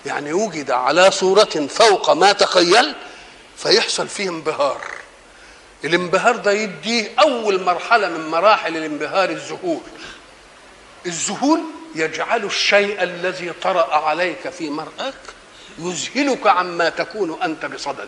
يعني 0.05 0.33
وجد 0.33 0.71
على 0.71 1.11
صورة 1.11 1.67
فوق 1.69 2.09
ما 2.09 2.31
تخيل 2.31 2.95
فيحصل 3.57 4.07
فيه 4.07 4.29
انبهار. 4.29 4.81
الانبهار 5.85 6.35
ده 6.35 6.51
يديه 6.51 7.07
أول 7.19 7.63
مرحلة 7.63 8.09
من 8.09 8.27
مراحل 8.27 8.77
الانبهار 8.77 9.29
الذهول 9.29 9.81
الذهول 11.05 11.59
يجعل 11.95 12.45
الشيء 12.45 13.03
الذي 13.03 13.53
طرأ 13.61 13.95
عليك 13.95 14.49
في 14.49 14.69
مرآك 14.69 15.13
يذهلك 15.79 16.47
عما 16.47 16.89
تكون 16.89 17.41
أنت 17.43 17.65
بصدده. 17.65 18.07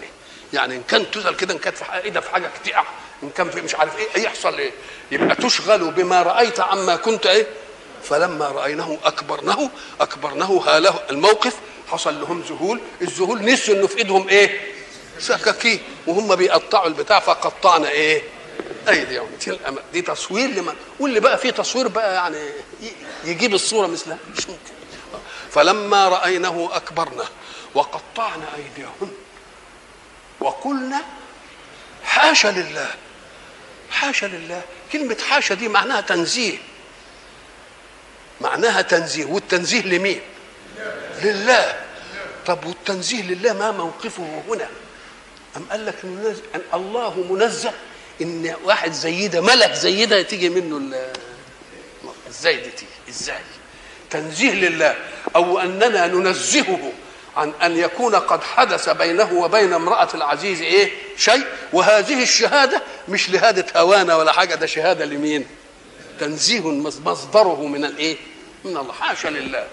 يعني 0.53 0.75
إن 0.75 0.83
كان 0.83 1.11
تزل 1.11 1.35
كده 1.35 1.53
إن 1.53 1.59
كانت 1.59 1.77
في 1.77 1.85
حاجة 1.85 2.19
في 2.19 2.31
حاجة 2.31 2.49
كتيعة 2.61 2.85
إن 3.23 3.29
كان 3.29 3.49
في 3.49 3.61
مش 3.61 3.75
عارف 3.75 3.97
إيه 3.97 4.23
يحصل 4.23 4.57
إيه؟ 4.57 4.71
يبقى 5.11 5.35
تشغل 5.35 5.91
بما 5.91 6.21
رأيت 6.21 6.59
عما 6.59 6.95
كنت 6.95 7.25
إيه؟ 7.25 7.47
فلما 8.03 8.47
رأيناه 8.47 8.97
اكبرنه 9.03 9.69
اكبرنه 10.01 10.63
هاله 10.67 10.99
الموقف 11.09 11.53
حصل 11.87 12.21
لهم 12.21 12.41
ذهول 12.49 12.79
الذهول 13.01 13.41
نسوا 13.45 13.75
إنه 13.75 13.87
في 13.87 13.97
إيدهم 13.97 14.29
إيه؟ 14.29 14.68
سكاكين 15.19 15.79
وهم 16.07 16.35
بيقطعوا 16.35 16.87
البتاع 16.87 17.19
فقطعنا 17.19 17.89
إيه؟ 17.89 18.21
ايديهم 18.89 19.27
دي 19.93 20.01
تصوير 20.01 20.49
لمن؟ 20.49 20.73
واللي 20.99 21.19
بقى 21.19 21.37
فيه 21.37 21.51
تصوير 21.51 21.87
بقى 21.87 22.13
يعني 22.13 22.49
يجيب 23.23 23.53
الصورة 23.53 23.87
مثلها. 23.87 24.17
مش 24.37 24.47
ممكن. 24.49 24.71
فلما 25.51 26.07
رايناه 26.09 26.69
أكبرنا 26.75 27.25
وقطعنا 27.73 28.45
ايديهن 28.55 29.11
وقلنا 30.39 31.01
حاشا 32.03 32.47
لله 32.47 32.91
حاشا 33.91 34.25
لله. 34.25 34.61
كلمة 34.93 35.17
حاشا 35.29 35.55
دي 35.55 35.67
معناها 35.67 36.01
تنزيه. 36.01 36.57
معناها 38.41 38.81
تنزيه. 38.81 39.25
والتنزيه 39.25 39.81
لمين؟ 39.81 40.21
لله. 41.23 41.81
طب 42.45 42.65
والتنزيه 42.65 43.21
لله 43.23 43.53
ما 43.53 43.71
موقفه 43.71 44.43
هنا؟ 44.49 44.69
أم 45.59 45.65
قال 45.71 45.85
لك 45.85 45.95
منز- 46.03 46.55
أن 46.55 46.61
الله 46.73 47.25
منزه 47.29 47.71
إن 48.21 48.55
واحد 48.63 48.91
زي 48.91 49.27
ده 49.27 49.41
ملك 49.41 49.73
زي 49.73 50.05
ده 50.05 50.21
تيجي 50.21 50.49
منه 50.49 50.95
إزاي 52.29 52.55
دي 52.55 52.69
تيجي؟ 52.69 52.91
إزاي؟ 53.09 53.39
تنزيه 54.09 54.53
لله 54.53 54.95
أو 55.35 55.59
أننا 55.59 56.07
ننزهه 56.07 56.91
عن 57.37 57.53
أن 57.63 57.77
يكون 57.77 58.15
قد 58.15 58.43
حدث 58.43 58.89
بينه 58.89 59.33
وبين 59.33 59.73
امرأة 59.73 60.09
العزيز 60.13 60.61
إيه؟ 60.61 60.91
شيء. 61.17 61.43
وهذه 61.73 62.23
الشهادة 62.23 62.81
مش 63.09 63.29
لهاده 63.29 63.65
هوانا 63.81 64.15
ولا 64.15 64.31
حاجة 64.31 64.55
ده 64.55 64.65
شهادة 64.65 65.05
لمين؟ 65.05 65.45
تنزيه 66.19 66.59
مص- 66.71 66.97
مصدره 67.05 67.65
من 67.65 67.85
الإيه؟ 67.85 68.17
من 68.65 68.77
الله 68.77 68.93
حاشا 68.93 69.27
لله. 69.27 69.67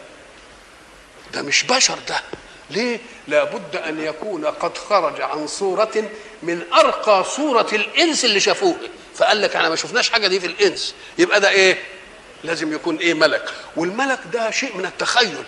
ده 1.35 1.43
مش 1.43 1.63
بشر 1.65 1.99
ده. 2.09 2.21
ليه؟ 2.71 2.99
لابد 3.29 3.77
أن 3.77 4.01
يكون 4.01 4.47
قد 4.47 4.79
خرج 4.79 5.21
عن 5.21 5.47
صورة 5.47 6.11
من 6.43 6.63
أرقى 6.73 7.25
صورة 7.25 7.67
الإنس 7.73 8.25
اللي 8.25 8.41
شافوه. 8.41 8.77
فقال 9.15 9.43
لك 9.43 9.57
أنا 9.57 9.69
ما 9.69 9.77
شفناش 9.77 10.11
حاجة 10.11 10.27
دي 10.29 10.41
في 10.41 10.47
الإنس. 10.47 10.95
يبقى 11.19 11.41
ده 11.41 11.49
إيه؟ 11.51 11.79
لازم 12.45 12.73
يكون 12.75 12.97
إيه؟ 12.97 13.15
ملك. 13.15 13.51
والملك 13.77 14.19
ده 14.33 14.51
شيء 14.51 14.77
من 14.77 14.87
التخيل. 14.87 15.43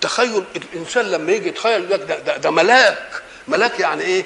تخيل 0.00 0.44
الإنسان 0.56 1.10
لما 1.10 1.32
يجي 1.32 1.48
يتخيل 1.48 1.72
يقول 1.72 1.90
لك 1.90 2.00
ده, 2.08 2.18
ده, 2.18 2.36
ده 2.36 2.50
ملاك. 2.50 3.22
ملاك 3.48 3.80
يعني 3.80 4.02
إيه؟ 4.04 4.24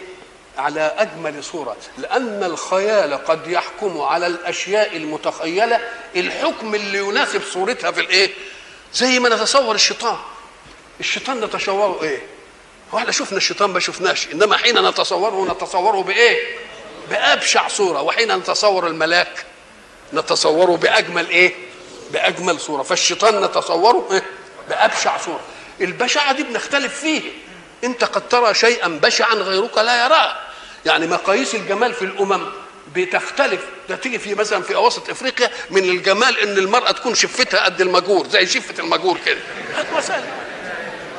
على 0.59 0.94
أجمل 0.98 1.44
صورة. 1.44 1.76
لأن 1.98 2.44
الخيال 2.44 3.24
قد 3.24 3.46
يحكم 3.48 4.00
على 4.00 4.26
الأشياء 4.26 4.96
المتخيلة. 4.96 5.80
الحكم 6.16 6.74
اللي 6.74 6.98
يناسب 6.98 7.42
صورتها 7.52 7.90
في 7.90 8.00
الإيه؟ 8.00 8.30
زي 8.94 9.18
ما 9.18 9.28
نتصور 9.28 9.74
الشيطان. 9.74 10.16
الشيطان 11.00 11.40
نتصوره 11.40 12.02
إيه؟ 12.02 12.22
هو 12.94 12.98
إحنا 12.98 13.12
شفنا 13.12 13.36
الشيطان 13.38 13.70
ما 13.70 13.80
شفناش 13.80 14.28
إنما 14.32 14.56
حين 14.56 14.88
نتصوره 14.88 15.52
نتصوره 15.52 16.02
بإيه؟ 16.02 16.38
بأبشع 17.10 17.68
صورة 17.68 18.02
وحين 18.02 18.36
نتصور 18.36 18.86
الملاك 18.86 19.44
نتصوره 20.12 20.76
بأجمل 20.76 21.30
إيه؟ 21.30 21.54
بأجمل 22.12 22.60
صورة. 22.60 22.82
فالشيطان 22.82 23.44
نتصوره 23.44 24.08
إيه؟ 24.12 24.22
بأبشع 24.68 25.18
صورة. 25.18 25.40
البشعه 25.80 26.32
دي 26.32 26.42
بنختلف 26.42 27.00
فيه. 27.00 27.22
أنت 27.84 28.04
قد 28.04 28.28
ترى 28.28 28.54
شيئا 28.54 28.88
بشعا 28.88 29.34
غيرك 29.34 29.78
لا 29.78 30.04
يراه. 30.04 30.36
يعني 30.86 31.06
مقاييس 31.06 31.54
الجمال 31.54 31.94
في 31.94 32.04
الأمم 32.04 32.46
بتختلف. 32.94 33.60
ده 33.88 33.96
تيجي 33.96 34.18
في 34.18 34.34
مثلا 34.34 34.62
في 34.62 34.74
أواسط 34.74 35.10
إفريقيا 35.10 35.50
من 35.70 35.84
الجمال 35.84 36.38
إن 36.40 36.58
المرأة 36.58 36.90
تكون 36.90 37.14
شفتها 37.14 37.64
قد 37.64 37.80
المجور 37.80 38.28
زي 38.28 38.46
شفة 38.46 38.74
المجور 38.78 39.18
كده. 39.26 39.40
مسائل 39.96 40.24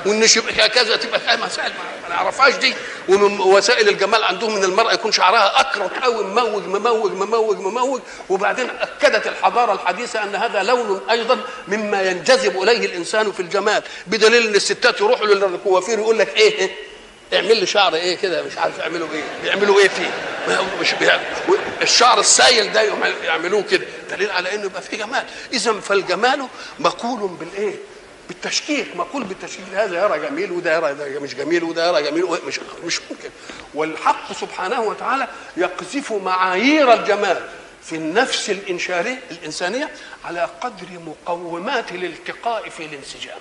وان 0.06 0.28
شبه 0.28 0.68
كذا 0.68 0.96
تبقى 0.96 1.38
مسائل 1.38 1.72
ما 2.04 2.10
نعرفهاش 2.16 2.54
دي. 2.54 2.74
ومن 3.10 3.40
وسائل 3.40 3.90
الجمال 3.90 4.24
عندهم 4.24 4.56
إن 4.56 4.64
المرأة 4.64 4.94
يكون 4.94 5.12
شعرها 5.12 5.60
اكرت 5.62 6.04
قوي 6.04 6.24
مموج 6.24 6.64
مموج 6.64 7.12
مموج 7.12 7.58
مموج. 7.58 8.02
وبعدين 8.30 8.68
أكدت 8.82 9.28
الحضارة 9.28 9.74
الحديثة 9.74 10.24
أن 10.24 10.36
هذا 10.36 10.64
لون 10.64 11.02
أيضا 11.10 11.38
مما 11.68 12.02
ينجذب 12.02 12.62
إليه 12.64 12.86
الإنسان 12.86 13.32
في 13.32 13.40
الجمال. 13.40 13.84
بدليل 14.08 14.48
إن 14.48 14.56
الستات 14.56 15.02
يروحوا 15.02 15.28
للكوافير 15.28 16.00
يقول 16.00 16.20
لك 16.20 16.38
إيه, 16.38 16.60
إيه؟ 16.60 16.72
اعمل 17.34 17.58
لي 17.58 17.66
شعر 17.66 17.96
إيه 17.96 18.18
كده 18.18 18.44
مش 18.44 18.58
عارف 18.58 18.78
يعملوا 18.78 19.08
إيه. 19.14 19.24
بيعملوا 19.44 19.80
إيه 19.80 19.88
فيه؟ 19.88 20.12
مش. 20.82 20.94
الشعر 21.82 22.20
السايل 22.20 22.74
ده 22.74 22.82
يعملوه 23.24 23.62
كده. 23.62 23.86
دليل 24.12 24.32
على 24.32 24.56
إنه 24.56 24.66
يبقى 24.66 24.82
فيه 24.82 24.98
جمال. 24.98 25.24
اذا 25.54 25.74
فالجمال 25.74 26.48
مقول 26.80 27.30
بالإيه؟ 27.30 27.76
بالتشكيك 28.36 28.96
مقول 28.96 29.24
بالتشكيك. 29.24 29.66
هذا 29.74 30.04
يرى 30.06 30.20
جميل 30.20 30.52
وده 30.52 30.76
يرى 30.76 30.94
ده 30.94 31.20
مش 31.20 31.36
جميل 31.36 31.64
وده 31.64 31.88
يرى 31.88 32.04
جميل 32.04 32.26
مش 32.48 32.60
مش 32.86 33.00
ممكن. 33.12 33.30
والحق 33.74 34.34
سبحانه 34.34 34.82
وتعالى 34.82 35.28
يقذف 35.58 36.12
معايير 36.14 36.94
الجمال 36.94 37.50
في 37.84 37.96
النفس 37.96 38.50
الانشاريه 38.50 39.20
الإنسانية 39.32 39.90
على 40.26 40.50
قدر 40.62 40.88
مقومات 41.06 41.92
الالتقاء 41.92 42.70
في 42.70 42.86
الانسجام. 42.86 43.38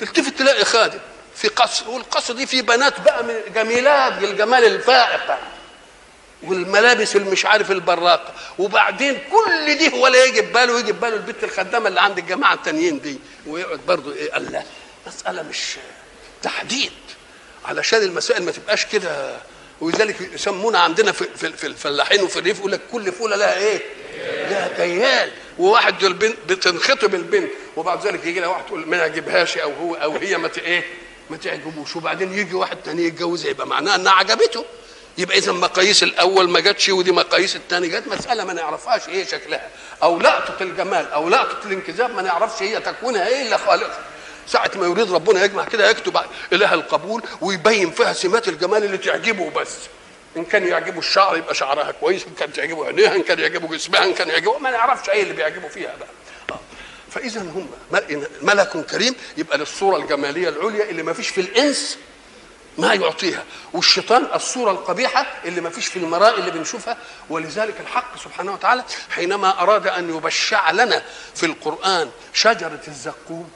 تلتفت 0.00 0.38
تلاقي 0.38 0.64
خادم 0.64 0.98
في 1.34 1.48
قصر 1.48 1.90
والقصر 1.90 2.34
دي 2.34 2.46
في 2.46 2.62
بنات 2.62 3.00
بقى 3.00 3.24
جميلات 3.54 4.22
الجمال 4.24 4.64
الفائق 4.64 5.38
والملابس 6.42 7.16
المش 7.16 7.46
عارف 7.46 7.70
البراقة. 7.70 8.34
وبعدين 8.58 9.14
كل 9.14 9.78
دي 9.78 9.88
ولا 9.88 10.24
يجي 10.24 10.40
باله 10.40 10.78
يجي 10.78 10.92
باله 10.92 11.16
البنت 11.16 11.44
الخدامة 11.44 11.88
اللي 11.88 12.00
عند 12.00 12.18
الجماعة 12.18 12.54
التانيين 12.54 13.00
دي 13.00 13.18
ويقعد 13.46 13.80
برضه 13.88 14.12
إيه 14.14 14.30
قال 14.32 14.52
لا 14.52 14.62
مسألة 15.06 15.42
مش 15.42 15.76
تحديد. 16.42 16.92
علشان 17.64 18.02
المسائل 18.02 18.42
ما 18.42 18.50
تبقاش 18.52 18.86
كده. 18.86 19.36
ولذلك 19.80 20.20
يسمونا 20.20 20.78
عندنا 20.78 21.12
في, 21.12 21.24
في, 21.36 21.52
في 21.52 21.66
الفلاحين 21.66 22.22
وفي 22.22 22.38
الريف 22.38 22.58
يقول 22.58 22.72
لك 22.72 22.80
كل 22.92 23.12
فولة 23.12 23.36
لها 23.36 23.56
إيه؟ 23.58 23.80
لها 24.50 24.68
كيال 24.76 25.30
وواحد 25.58 26.04
بتنخطب 26.48 27.14
البنت 27.14 27.50
وبعد 27.76 28.06
ذلك 28.06 28.26
يجي 28.26 28.40
لها 28.40 28.48
واحد 28.48 28.66
تقول 28.66 28.88
ما 28.88 28.96
يعجبهاش 28.96 29.58
أو 29.58 29.72
هو 29.72 29.94
أو 29.94 30.16
هي 30.16 30.38
ما 30.38 30.50
إيه؟ 30.58 30.84
ما 31.30 31.36
تعجبوش. 31.36 31.96
وبعدين 31.96 32.38
يجي 32.38 32.54
واحد 32.54 32.76
تاني 32.84 33.04
يتجوزها 33.04 33.50
يبقى 33.50 33.66
معناها 33.66 33.94
إنها 33.94 34.12
عجبته. 34.12 34.64
يبقى 35.18 35.38
اذا 35.38 35.52
مقاييس 35.52 36.02
الأول 36.02 36.50
ما 36.50 36.60
جاتش 36.60 36.88
ودي 36.88 37.12
مقاييس 37.12 37.56
الثاني 37.56 37.88
جت 37.88 38.08
مسألة 38.08 38.44
ما 38.44 38.52
نعرفهاش 38.52 39.08
إيه 39.08 39.24
شكلها. 39.24 39.68
أو 40.02 40.18
لقطة 40.18 40.62
الجمال 40.62 41.12
أو 41.12 41.28
لقطة 41.28 41.66
الانكذاب 41.66 42.14
ما 42.14 42.22
نعرفش 42.22 42.62
هي 42.62 42.80
تكوينها 42.80 43.26
إيه 43.26 43.42
إلا 43.48 43.56
خالقها 43.56 43.98
ساعة 44.48 44.70
ما 44.76 44.86
يريد 44.86 45.12
ربنا 45.12 45.44
يجمع 45.44 45.64
كده 45.64 45.90
يكتب 45.90 46.20
إله 46.52 46.74
القبول 46.74 47.22
ويبين 47.40 47.90
فيها 47.90 48.12
سمات 48.12 48.48
الجمال 48.48 48.84
اللي 48.84 48.98
تعجبه 48.98 49.50
بس. 49.50 49.68
إن 50.36 50.44
كان 50.44 50.68
يعجبه 50.68 50.98
الشعر 50.98 51.36
يبقى 51.36 51.54
شعرها 51.54 51.90
كويس 51.90 52.24
إن 52.26 52.34
كان 52.38 52.52
تعجبه 52.52 52.86
عينيها 52.86 53.14
إن 53.16 53.22
كان 53.22 53.38
يعجبه 53.38 53.68
جسمها 53.76 54.04
إن 54.04 54.14
كان 54.14 54.28
يعجبه 54.28 54.58
ما 54.58 54.70
نعرفش 54.70 55.10
إيه 55.10 55.22
اللي 55.22 55.34
بيعجبه 55.34 55.68
فيها 55.68 55.94
بقى. 56.00 56.58
فإذا 57.10 57.40
هم 57.40 57.68
ملك 58.42 58.68
كريم 58.90 59.14
يبقى 59.36 59.58
للصورة 59.58 59.96
الجمالية 59.96 60.48
العليا 60.48 60.90
اللي 60.90 61.02
ما 61.02 61.12
فيش 61.12 61.28
في 61.28 61.40
الإنس 61.40 61.98
ما 62.78 62.94
يعطيها. 62.94 63.44
والشيطان 63.72 64.26
الصورة 64.34 64.70
القبيحة 64.70 65.26
اللي 65.44 65.60
ما 65.60 65.70
فيش 65.70 65.86
في 65.86 65.98
المراء 65.98 66.38
اللي 66.38 66.50
بنشوفها. 66.50 66.96
ولذلك 67.30 67.80
الحق 67.80 68.18
سبحانه 68.24 68.52
وتعالى 68.52 68.84
حينما 69.10 69.62
أراد 69.62 69.86
أن 69.86 70.16
يبشع 70.16 70.70
لنا 70.70 71.02
في 71.34 71.46
القرآن 71.46 72.10
شجرة 72.32 72.82
الزقوم. 72.88 73.50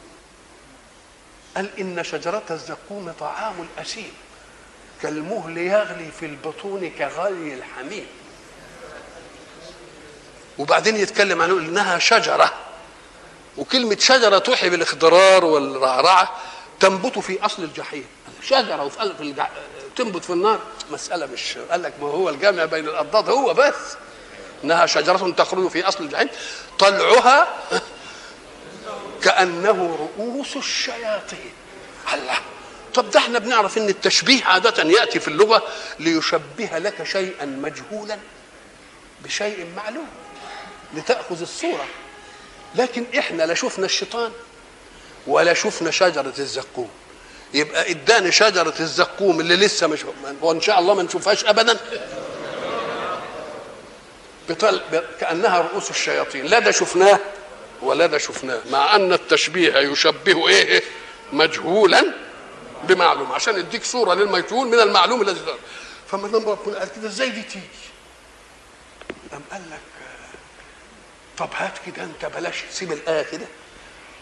قال 1.57 1.79
إن 1.81 2.05
شجرة 2.05 2.43
الزقوم 2.51 3.13
طعام 3.21 3.69
الأسيم 3.77 4.13
كالمهل 5.03 5.59
يغلي 5.59 6.11
في 6.21 6.27
البطون 6.27 6.91
كغلي 6.99 7.55
الحميم. 7.55 8.07
وبعدين 10.59 10.97
يتكلم 10.97 11.43
عنه 11.43 11.59
إنها 11.59 11.99
شجرة. 11.99 12.55
وكلمة 13.57 13.97
شجرة 14.01 14.39
توحي 14.39 14.71
بالإخضرار 14.71 15.45
والرعرعة 15.45 16.37
تنبت 16.81 17.19
في 17.19 17.45
أصل 17.45 17.63
الجحيم. 17.63 18.07
شجرة 18.43 18.85
وفي 18.85 19.15
في 19.17 19.23
الجح... 19.23 19.51
تنبت 19.97 20.25
في 20.25 20.31
النار. 20.31 20.61
مسألة 20.91 21.27
مش 21.27 21.59
قال 21.71 21.83
لك 21.83 21.93
ما 22.01 22.07
هو 22.07 22.29
الجامع 22.29 22.65
بين 22.65 22.89
الأضداد 22.89 23.29
هو 23.29 23.55
بس. 23.55 23.75
إنها 24.65 24.87
شجرة 24.87 25.31
تخرج 25.31 25.69
في 25.69 25.89
أصل 25.89 26.05
الجحيم. 26.05 26.29
طلعها 26.79 27.49
كأنه 29.23 30.09
رؤوس 30.19 30.57
الشياطين. 30.57 31.53
الله. 32.15 32.39
طب 32.95 33.11
ده 33.11 33.21
إحنا 33.21 33.39
بنعرف 33.39 33.79
إن 33.79 33.89
التشبيه 33.89 34.45
عادة 34.45 34.83
يأتي 34.83 35.21
في 35.21 35.29
اللغة 35.29 35.63
ليشبه 35.99 36.79
لك 36.79 37.03
شيئا 37.03 37.45
مجهولا 37.45 38.19
بشيء 39.25 39.67
معلوم 39.77 40.09
لتأخذ 40.95 41.41
الصورة. 41.41 41.87
لكن 42.75 43.05
إحنا 43.19 43.43
لا 43.43 43.55
شفنا 43.55 43.85
الشيطان 43.85 44.33
ولا 45.27 45.55
شفنا 45.55 45.91
شجرة 45.91 46.35
الزقوم. 46.39 46.91
يبقى 47.55 47.91
اداني 47.91 48.33
شجرة 48.33 48.75
الزقوم 48.81 49.41
اللي 49.41 49.57
لسه 49.57 49.87
مش 49.87 50.01
وإن 50.41 50.61
شاء 50.61 50.79
الله 50.79 50.95
ما 50.95 51.03
نشوفهاش 51.03 51.45
ابدا. 51.45 51.79
بطل 54.49 54.81
كأنها 55.21 55.61
رؤوس 55.61 55.91
الشياطين. 55.91 56.47
لا 56.47 56.59
ده 56.59 56.71
شفناه 56.71 57.19
ولا 57.83 58.07
ده 58.07 58.19
شفناه. 58.19 58.61
مع 58.71 58.97
أن 58.97 59.13
التشبيه 59.13 59.77
يشبه 59.79 60.49
إيه؟ 60.49 60.83
مجهولا 61.33 62.05
بمعلوم 62.85 63.33
عشان 63.33 63.59
يديك 63.59 63.85
صورة 63.85 64.15
للمجهول 64.15 64.69
من 64.69 64.81
المعلوم 64.81 65.23
الذي 65.23 65.41
فما 66.11 66.29
دام 66.29 66.49
ربنا 66.49 66.79
قال 66.79 66.89
كده 66.97 67.09
إزاي 67.09 67.31
دي 67.31 67.43
تيجي؟ 67.43 67.65
قام 69.33 69.43
قال 69.53 69.63
لك 69.71 69.81
طب 71.39 71.49
هات 71.57 71.73
كده 71.87 72.03
أنت 72.05 72.25
بلاش 72.37 72.55
سيب 72.73 72.93
الآية 72.93 73.23
كده 73.23 73.47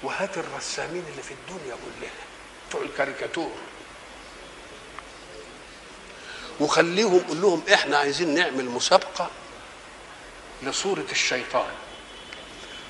وهات 0.03 0.31
الرسامين 0.39 1.05
اللي 1.11 1.23
في 1.23 1.31
الدنيا 1.35 1.75
كلها. 1.75 2.26
بتوع 2.69 2.83
الكاريكاتور. 2.83 3.51
وخليهم 6.61 7.21
قول 7.29 7.41
لهم 7.41 7.63
إحنا 7.73 7.97
عايزين 7.97 8.35
نعمل 8.35 8.65
مسابقة 8.65 9.31
لصورة 10.63 11.05
الشيطان. 11.13 11.71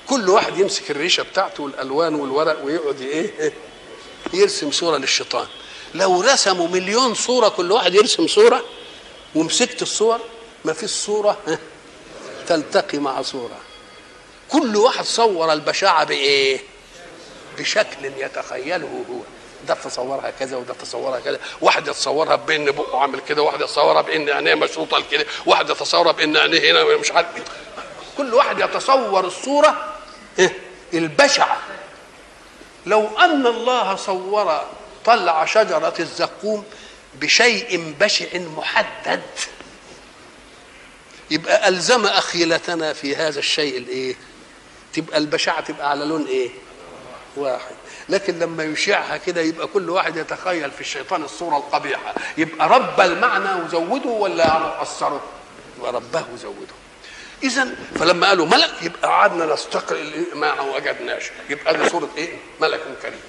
كل 0.07 0.29
واحد 0.29 0.57
يمسك 0.57 0.91
الريشة 0.91 1.23
بتاعته 1.23 1.63
والألوان 1.63 2.15
والورق 2.15 2.63
ويقعد 2.65 3.01
إيه؟ 3.01 3.53
يرسم 4.33 4.71
صورة 4.71 4.97
للشيطان. 4.97 5.47
لو 5.93 6.21
رسموا 6.21 6.67
مليون 6.67 7.13
صورة 7.13 7.49
كل 7.49 7.71
واحد 7.71 7.95
يرسم 7.95 8.27
صورة 8.27 8.63
ومسكت 9.35 9.81
الصور 9.81 10.19
ما 10.65 10.73
فيش 10.73 10.89
صورة 10.89 11.37
تلتقي 12.47 12.97
مع 12.97 13.21
صورة. 13.21 13.59
كل 14.49 14.75
واحد 14.75 15.05
صور 15.05 15.53
البشاعة 15.53 16.03
بإيه؟ 16.03 16.59
بشكل 17.59 18.05
يتخيله 18.17 19.03
هو. 19.09 19.36
ده 19.67 19.73
تصورها 19.73 20.31
كذا 20.39 20.57
وده 20.57 20.73
تصورها 20.73 21.19
كذا. 21.19 21.39
واحد 21.61 21.87
يتصورها 21.87 22.35
بإن 22.35 22.65
بقه 22.71 23.01
عامل 23.01 23.19
كده 23.19 23.41
واحد 23.41 23.61
يتصورها 23.61 24.01
بإن 24.01 24.29
عينيه 24.29 24.55
مشروطة 24.55 25.03
كده 25.11 25.25
واحد 25.45 25.69
يتصورها 25.69 26.11
بإن 26.11 26.37
عينيه 26.37 26.71
هنا 26.71 26.97
مش 26.97 27.11
عارف 27.11 27.27
كل 28.17 28.33
واحد 28.33 28.59
يتصور 28.59 29.25
الصورة 29.25 29.93
البشعة. 30.93 31.57
لو 32.85 33.07
أن 33.19 33.47
الله 33.47 33.95
صور 33.95 34.61
طلع 35.05 35.45
شجرة 35.45 35.93
الزقوم 35.99 36.63
بشيء 37.13 37.95
بشع 37.99 38.25
محدد 38.57 39.21
يبقى 41.31 41.67
ألزم 41.67 42.05
اخيلتنا 42.05 42.93
في 42.93 43.15
هذا 43.15 43.39
الشيء 43.39 43.77
الإيه؟ 43.77 44.15
تبقى 44.93 45.17
البشعة 45.17 45.61
تبقى 45.61 45.89
على 45.89 46.05
لون 46.05 46.25
إيه؟ 46.27 46.49
واحد. 47.37 47.75
لكن 48.09 48.39
لما 48.39 48.63
يشيعها 48.63 49.17
كده 49.17 49.41
يبقى 49.41 49.67
كل 49.67 49.89
واحد 49.89 50.17
يتخيل 50.17 50.71
في 50.71 50.81
الشيطان 50.81 51.23
الصورة 51.23 51.57
القبيحة. 51.57 52.13
يبقى 52.37 52.69
رب 52.69 53.01
المعنى 53.01 53.63
وزوده 53.65 54.09
ولا 54.09 54.81
أثره 54.81 55.21
يبقى 55.77 55.93
ربه 55.93 56.25
وزوده. 56.33 56.73
إذا 57.43 57.67
فلما 57.99 58.27
قالوا 58.27 58.45
ملك 58.45 58.73
يبقى 58.81 59.09
قعدنا 59.09 59.53
نستقرئ 59.53 60.03
ما 60.33 60.61
وجدناش. 60.61 61.31
يبقى 61.49 61.77
دي 61.77 61.89
صورة 61.89 62.09
إيه؟ 62.17 62.37
ملك 62.61 62.81
كريم. 63.01 63.21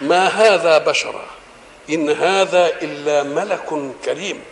ما 0.00 0.26
هذا 0.26 0.78
بشرا؟ 0.78 1.26
إن 1.90 2.10
هذا 2.10 2.66
إلا 2.82 3.22
ملك 3.22 3.92
كريم. 4.04 4.42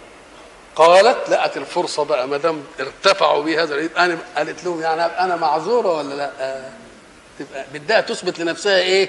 قالت 0.77 1.29
لقت 1.29 1.57
الفرصة 1.57 2.05
بقى 2.05 2.29
ما 2.29 2.37
دام 2.37 2.65
ارتفعوا 2.81 3.43
بي 3.43 3.59
هذا 3.63 3.89
أنا 3.97 4.19
قالت 4.37 4.65
لهم 4.65 4.81
يعني 4.83 5.03
أنا 5.03 5.37
معذورة 5.37 5.99
ولا 5.99 6.15
لا؟ 6.15 6.31
آه 6.41 6.71
تبقى 7.39 7.65
بدها 7.75 8.01
تثبت 8.01 8.39
لنفسها 8.39 8.79
إيه؟ 8.79 9.09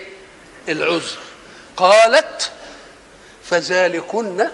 العذر 0.69 1.17
قالت 1.77 2.51
فذلكن 3.43 4.47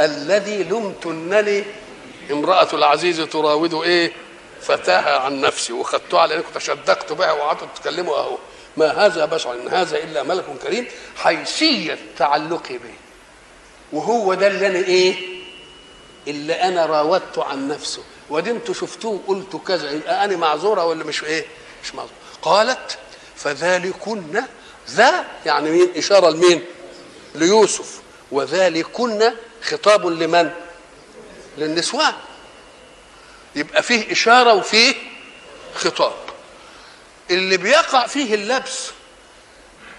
الذي 0.00 0.62
لمتنني 0.62 1.64
امرأة 2.30 2.68
العزيز 2.72 3.20
تراود 3.20 3.74
إيه؟ 3.74 4.12
فتاها 4.60 5.18
عن 5.18 5.40
نفسي 5.40 5.72
وخدتها 5.72 6.20
على 6.20 6.36
انكم 6.36 6.50
تشدقت 6.54 7.12
بها 7.12 7.32
وقعدتوا 7.32 7.66
تتكلموا 7.76 8.16
أهو 8.16 8.38
ما 8.76 9.06
هذا 9.06 9.24
بشر 9.24 9.52
إن 9.52 9.68
هذا 9.68 9.96
إلا 9.96 10.22
ملك 10.22 10.44
كريم 10.62 10.86
حيثية 11.16 11.98
تعلقي 12.18 12.78
به 12.78 12.94
وهو 13.92 14.34
ده 14.34 14.46
اللي 14.46 14.66
أنا 14.66 14.78
إيه؟ 14.78 15.31
اللي 16.28 16.52
أنا 16.62 16.86
راودته 16.86 17.44
عن 17.44 17.68
نفسه 17.68 18.02
ودي 18.30 18.50
أنتوا 18.50 18.74
شفتوه 18.74 19.20
قلتوا 19.26 19.60
كذا 19.66 19.90
يبقى 19.90 20.24
أنا 20.24 20.36
معذورة 20.36 20.84
ولا 20.84 21.04
مش 21.04 21.24
إيه؟ 21.24 21.46
مش 21.84 21.94
معذورة 21.94 22.12
قالت 22.42 22.98
فذلكن 23.36 24.42
ذا 24.90 25.24
يعني 25.46 25.70
مين؟ 25.70 25.90
إشارة 25.96 26.30
لمين؟ 26.30 26.64
ليوسف 27.34 28.00
وذلكن 28.32 29.32
خطاب 29.62 30.06
لمن؟ 30.06 30.50
للنسوان 31.58 32.12
يبقى 33.56 33.82
فيه 33.82 34.12
إشارة 34.12 34.54
وفيه 34.54 34.94
خطاب 35.74 36.12
اللي 37.30 37.56
بيقع 37.56 38.06
فيه 38.06 38.34
اللبس 38.34 38.90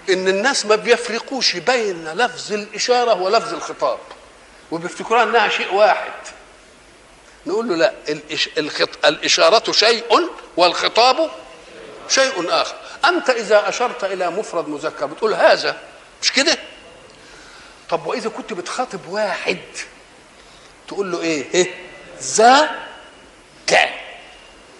إن 0.09 0.27
الناس 0.27 0.65
ما 0.65 0.75
بيفرقوش 0.75 1.55
بين 1.55 2.07
لفظ 2.13 2.53
الإشارة 2.53 3.21
ولفظ 3.21 3.53
الخطاب 3.53 3.99
وبيفتكروها 4.73 5.23
إنها 5.23 5.49
شيء 5.49 5.73
واحد. 5.73 6.11
نقول 7.45 7.69
له 7.69 7.75
لا. 7.75 7.93
الإشارة 9.05 9.71
شيء 9.71 10.29
والخطاب 10.57 11.31
شيء 12.09 12.45
آخر. 12.49 12.75
أنت 13.05 13.29
إذا 13.29 13.69
أشرت 13.69 14.03
إلى 14.03 14.29
مفرد 14.29 14.67
مذكر 14.67 15.05
بتقول 15.05 15.33
هذا 15.33 15.77
مش 16.21 16.31
كده؟ 16.31 16.57
طب 17.89 18.05
وإذا 18.05 18.29
كنت 18.29 18.53
بتخاطب 18.53 18.99
واحد 19.09 19.57
تقول 20.87 21.11
له 21.11 21.21
إيه, 21.21 21.53
إيه؟ 21.53 21.75
ذا 22.21 22.85
ك 23.69 23.89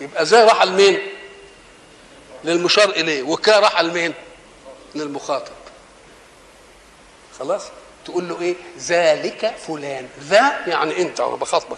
يبقى 0.01 0.23
ذا 0.23 0.45
راح 0.45 0.63
لمين؟ 0.63 0.99
للمشار 2.43 2.89
إليه 2.89 3.23
وكا 3.23 3.59
راح 3.59 3.81
لمين؟ 3.81 4.13
للمخاطب. 4.95 5.53
خلاص؟ 7.39 7.63
تقول 8.05 8.29
له 8.29 8.41
إيه؟ 8.41 8.55
ذلك 8.79 9.55
فلان. 9.67 10.07
ذا 10.19 10.67
يعني 10.67 11.01
أنت 11.01 11.19
أنا 11.19 11.35
بخاطبك 11.35 11.77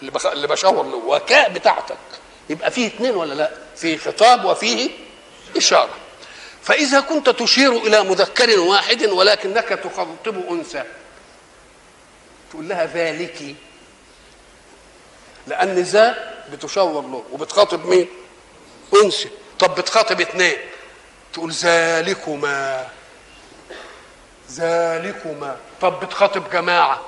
اللي 0.00 0.10
بخ... 0.10 0.26
اللي 0.26 0.46
بشاور 0.46 0.84
له 0.84 0.96
وكاء 0.96 1.50
بتاعتك. 1.50 1.96
يبقى 2.50 2.70
فيه 2.70 2.86
اثنين 2.86 3.16
ولا 3.16 3.34
لا؟ 3.34 3.50
فيه 3.76 3.96
خطاب 3.96 4.44
وفيه 4.44 4.90
إشارة. 5.56 5.94
فإذا 6.62 7.00
كنت 7.00 7.30
تشير 7.30 7.72
إلى 7.72 8.02
مذكر 8.02 8.60
واحد 8.60 9.04
ولكنك 9.06 9.68
تخاطب 9.68 10.48
أنثى 10.50 10.84
تقول 12.50 12.68
لها 12.68 12.84
ذلك. 12.86 13.54
لأن 15.46 15.74
ذا 15.74 16.34
بتشاور 16.52 17.02
له. 17.02 17.24
وبتخاطب 17.32 17.86
مين؟ 17.86 18.08
أنثى. 19.04 19.28
طب 19.58 19.74
بتخاطب 19.74 20.20
اثنين 20.20 20.56
تقول 21.32 21.52
ذلكما. 21.52 22.88
ذلكما. 24.56 25.56
طب 25.80 26.00
بتخاطب 26.00 26.50
جماعة 26.50 27.00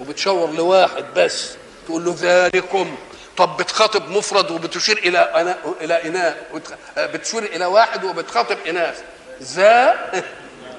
وبتشاور 0.00 0.50
لواحد 0.50 1.04
بس 1.16 1.56
تقول 1.86 2.04
له 2.04 2.14
ذلكم. 2.18 2.96
طب 3.36 3.56
بتخاطب 3.56 4.08
مفرد 4.08 4.50
وبتشير 4.50 4.98
إلى 4.98 5.18
أنا 5.18 5.58
إلى 5.80 6.02
اناء 6.08 6.62
بتشير 6.98 7.42
إلى 7.42 7.66
واحد 7.66 8.04
وبتخاطب 8.04 8.56
إناث. 8.68 9.02
ذا 9.42 10.10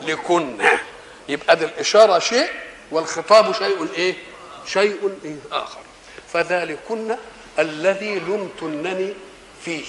لكن 0.01 0.57
يبقى 1.29 1.55
دي 1.55 1.65
الإشارة 1.65 2.19
شيء 2.19 2.49
والخطاب 2.91 3.53
شيء 3.53 3.87
إيه؟ 3.97 4.15
شيء 4.67 5.17
إيه 5.25 5.35
آخر. 5.51 5.79
فذلكن 6.33 7.15
الذي 7.59 8.19
لمتنني 8.19 9.13
فيه. 9.65 9.85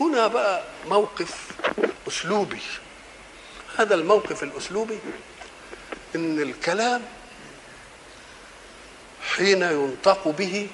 هنا 0.00 0.26
بقى 0.26 0.62
موقف 0.88 1.46
أسلوبي. 2.08 2.60
هذا 3.76 3.94
الموقف 3.94 4.42
الأسلوبي 4.42 4.98
إن 6.14 6.42
الكلام 6.42 7.02
حين 9.36 9.62
ينطق 9.62 10.28
به 10.28 10.68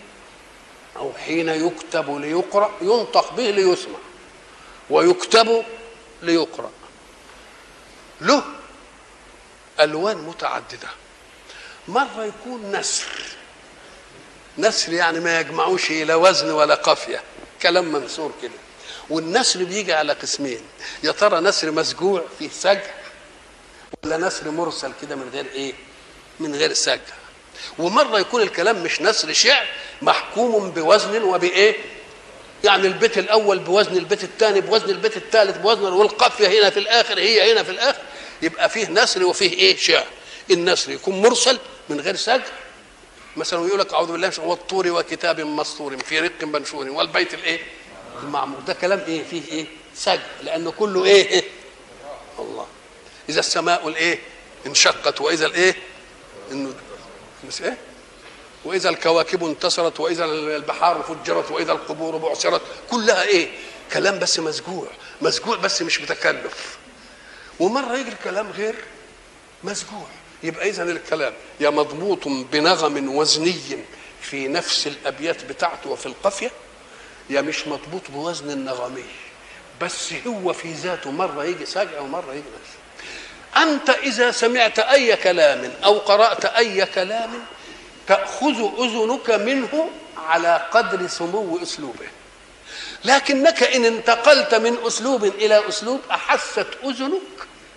أو 0.97 1.13
حين 1.13 1.49
يكتب 1.49 2.19
ليقرأ 2.21 2.71
ينطق 2.81 3.33
به 3.33 3.51
ليسمع 3.51 3.99
ويكتب 4.91 5.65
ليقرأ. 6.23 6.71
له 8.21 8.43
ألوان 9.81 10.17
متعددة. 10.17 10.89
مرة 11.89 12.25
يكون 12.25 12.77
نسر. 12.77 13.07
نسر 14.59 14.93
يعني 14.93 15.21
ما 15.21 15.41
يجمعوش 15.41 15.91
لا 15.91 16.15
وزن 16.15 16.51
ولا 16.51 16.75
قافية. 16.75 17.23
كلام 17.63 17.93
منثور 17.93 18.33
كده. 18.43 18.68
والنسر 19.11 19.65
بيجي 19.65 19.93
على 19.93 20.13
قسمين. 20.13 20.61
يا 21.03 21.13
ترى 21.13 21.41
نسر 21.41 21.71
مسجوع 21.71 22.25
فيه 22.39 22.49
سجع 22.49 22.91
ولا 24.05 24.17
نسر 24.17 24.51
مرسل 24.51 24.93
كده 25.03 25.17
من 25.17 25.31
غير 25.33 25.47
إيه؟ 25.55 25.73
من 26.41 26.55
غير 26.55 26.73
سجع. 26.73 27.01
ومرة 27.79 28.19
يكون 28.19 28.43
الكلام 28.43 28.83
مش 28.83 29.03
نسر 29.03 29.33
شعر 29.33 29.67
محكوم 30.03 30.71
بوزن 30.71 31.23
وبإيه؟ 31.23 31.75
يعني 32.65 32.87
البيت 32.87 33.19
الأول 33.19 33.59
بوزن 33.59 33.97
البيت 33.97 34.25
الثاني 34.25 34.61
بوزن 34.61 34.91
البيت 34.91 35.17
الثالث 35.17 35.57
بوزن 35.57 35.83
والقافية 35.83 36.49
هنا 36.61 36.71
في 36.71 36.79
الآخر 36.79 37.19
هي 37.19 37.53
هنا 37.53 37.63
في 37.63 37.71
الآخر. 37.71 38.03
يبقى 38.43 38.69
فيه 38.69 38.89
نسر 38.89 39.25
وفيه 39.25 39.53
إيه؟ 39.53 39.77
شعر. 39.77 40.07
النسر 40.51 40.91
يكون 40.91 41.23
مرسل 41.23 41.59
من 41.89 42.01
غير 42.01 42.17
سجع. 42.17 42.43
مثلا 43.37 43.67
يقول 43.67 43.81
لك 43.81 43.93
أعوذ 43.93 44.13
بالله 44.13 44.33
والطور 44.39 44.89
وكتاب 44.89 45.41
مسطور 45.41 45.97
في 45.99 46.21
رق 46.21 46.45
منشور 46.45 46.91
والبيت 46.91 47.35
الإيه؟ 47.35 47.61
المعمور. 48.23 48.61
ده 48.61 48.73
كلام 48.75 49.01
إيه؟ 49.09 49.25
فيه 49.25 49.43
إيه؟ 49.53 49.67
سجع 49.95 50.21
لأنه 50.43 50.71
كله 50.71 51.05
إيه؟ 51.05 51.45
الله. 52.39 52.67
إذا 53.29 53.41
السماء 53.41 53.89
الإيه؟ 53.89 54.19
انشقت. 54.67 55.21
وإذا 55.21 55.47
الإيه؟ 55.47 55.77
إنه 56.53 56.75
إيه؟ 57.61 57.77
وإذا 58.65 58.89
الكواكب 58.89 59.45
انتصرت. 59.45 60.01
وإذا 60.01 60.25
البحار 60.25 61.03
فجرت. 61.03 61.51
وإذا 61.51 61.73
القبور 61.73 62.17
بعثرت. 62.17 62.63
كلها 62.91 63.23
إيه؟ 63.23 63.49
كلام 63.93 64.19
بس 64.19 64.39
مسجوع. 64.41 64.87
مسجوع 65.23 65.57
بس 65.57 65.83
مش 65.83 66.01
متكلف. 66.01 66.79
ومرة 67.61 67.97
يجي 67.99 68.09
الكلام 68.09 68.51
غير 68.51 68.75
مسجوع. 69.65 70.07
يبقى 70.43 70.69
إذا 70.69 70.83
الكلام 70.83 71.33
يا 71.61 71.71
مضبوط 71.71 72.29
بنغم 72.29 73.17
وزني 73.17 73.55
في 74.21 74.49
نفس 74.49 74.87
الأبيات 74.87 75.45
بتاعته 75.45 75.91
وفي 75.91 76.07
القافية 76.07 76.51
يا 77.31 77.41
مش 77.41 77.67
مضبوط 77.67 78.11
بوزن 78.11 78.51
النغمي 78.51 79.05
بس 79.81 80.13
هو 80.27 80.53
في 80.53 80.73
ذاته 80.73 81.11
مرة 81.11 81.45
يجي 81.45 81.67
سجع 81.67 82.01
ومرة 82.01 82.33
يجي 82.33 82.43
نفسه 82.61 82.79
أنت 83.63 83.91
إذا 83.91 84.31
سمعت 84.31 84.79
أي 84.79 85.17
كلام 85.17 85.73
أو 85.85 85.99
قرأت 85.99 86.45
أي 86.45 86.87
كلام 86.87 87.31
تأخذ 88.07 88.71
أذنك 88.79 89.31
منه 89.31 89.91
على 90.17 90.67
قدر 90.71 91.07
سمو 91.07 91.63
أسلوبه. 91.63 92.07
لكنك 93.05 93.63
إن 93.63 93.85
انتقلت 93.85 94.55
من 94.55 94.77
أسلوب 94.87 95.25
إلى 95.25 95.69
أسلوب 95.69 96.01
أحست 96.11 96.67
أذنك 96.85 97.21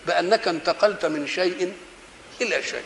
بأنك 0.07 0.47
انتقلت 0.47 1.05
من 1.05 1.27
شيء 1.27 1.73
إلى 2.41 2.63
شيء. 2.63 2.83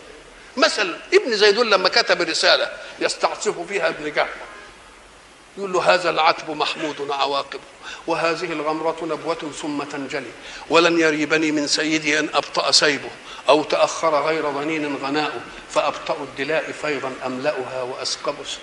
مثلا 0.57 0.97
ابن 1.13 1.37
زيدون 1.37 1.69
لما 1.69 1.89
كتب 1.89 2.21
رسالة 2.21 2.71
يستعصف 2.99 3.59
فيها 3.67 3.87
ابن 3.87 4.13
جهل 4.13 4.27
يقول 5.57 5.73
له 5.73 5.93
هذا 5.93 6.09
العتب 6.09 6.49
محمود 6.49 7.11
عواقبه 7.11 7.63
وهذه 8.07 8.51
الغمرة 8.51 8.95
نبوة 9.01 9.51
ثم 9.61 9.83
تنجلي 9.83 10.31
ولن 10.69 10.99
يريبني 10.99 11.51
من 11.51 11.67
سيدي 11.67 12.19
أن 12.19 12.29
أبطأ 12.33 12.71
سيبه 12.71 13.09
أو 13.49 13.63
تأخر 13.63 14.25
غير 14.25 14.51
ظنين 14.51 14.95
غناؤه 14.95 15.41
فأبطأ 15.69 16.17
الدلاء 16.23 16.71
فيضا 16.71 17.13
أملأها 17.25 17.81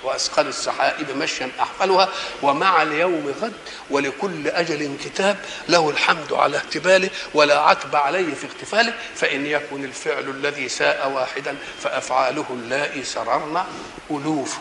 وأسقل 0.04 0.46
السحائب 0.46 1.16
مشيا 1.16 1.50
أحفلها 1.60 2.08
ومع 2.42 2.82
اليوم 2.82 3.34
غد 3.42 3.52
ولكل 3.90 4.48
أجل 4.48 4.96
كتاب 5.04 5.36
له 5.68 5.90
الحمد 5.90 6.32
على 6.32 6.56
اهتباله 6.56 7.10
ولا 7.34 7.60
عتب 7.60 7.96
عليه 7.96 8.34
في 8.34 8.46
اغتفاله 8.46 8.94
فإن 9.14 9.46
يكن 9.46 9.84
الفعل 9.84 10.28
الذي 10.30 10.68
ساء 10.68 11.10
واحدا 11.10 11.56
فأفعاله 11.80 12.46
اللائي 12.50 13.04
سررن 13.04 13.64
ألوف 14.10 14.58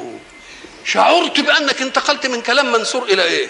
شعرت 0.86 1.40
بأنك 1.40 1.82
انتقلت 1.82 2.26
من 2.26 2.42
كلام 2.42 2.72
منصور 2.72 3.04
إلى 3.04 3.24
إيه؟ 3.24 3.50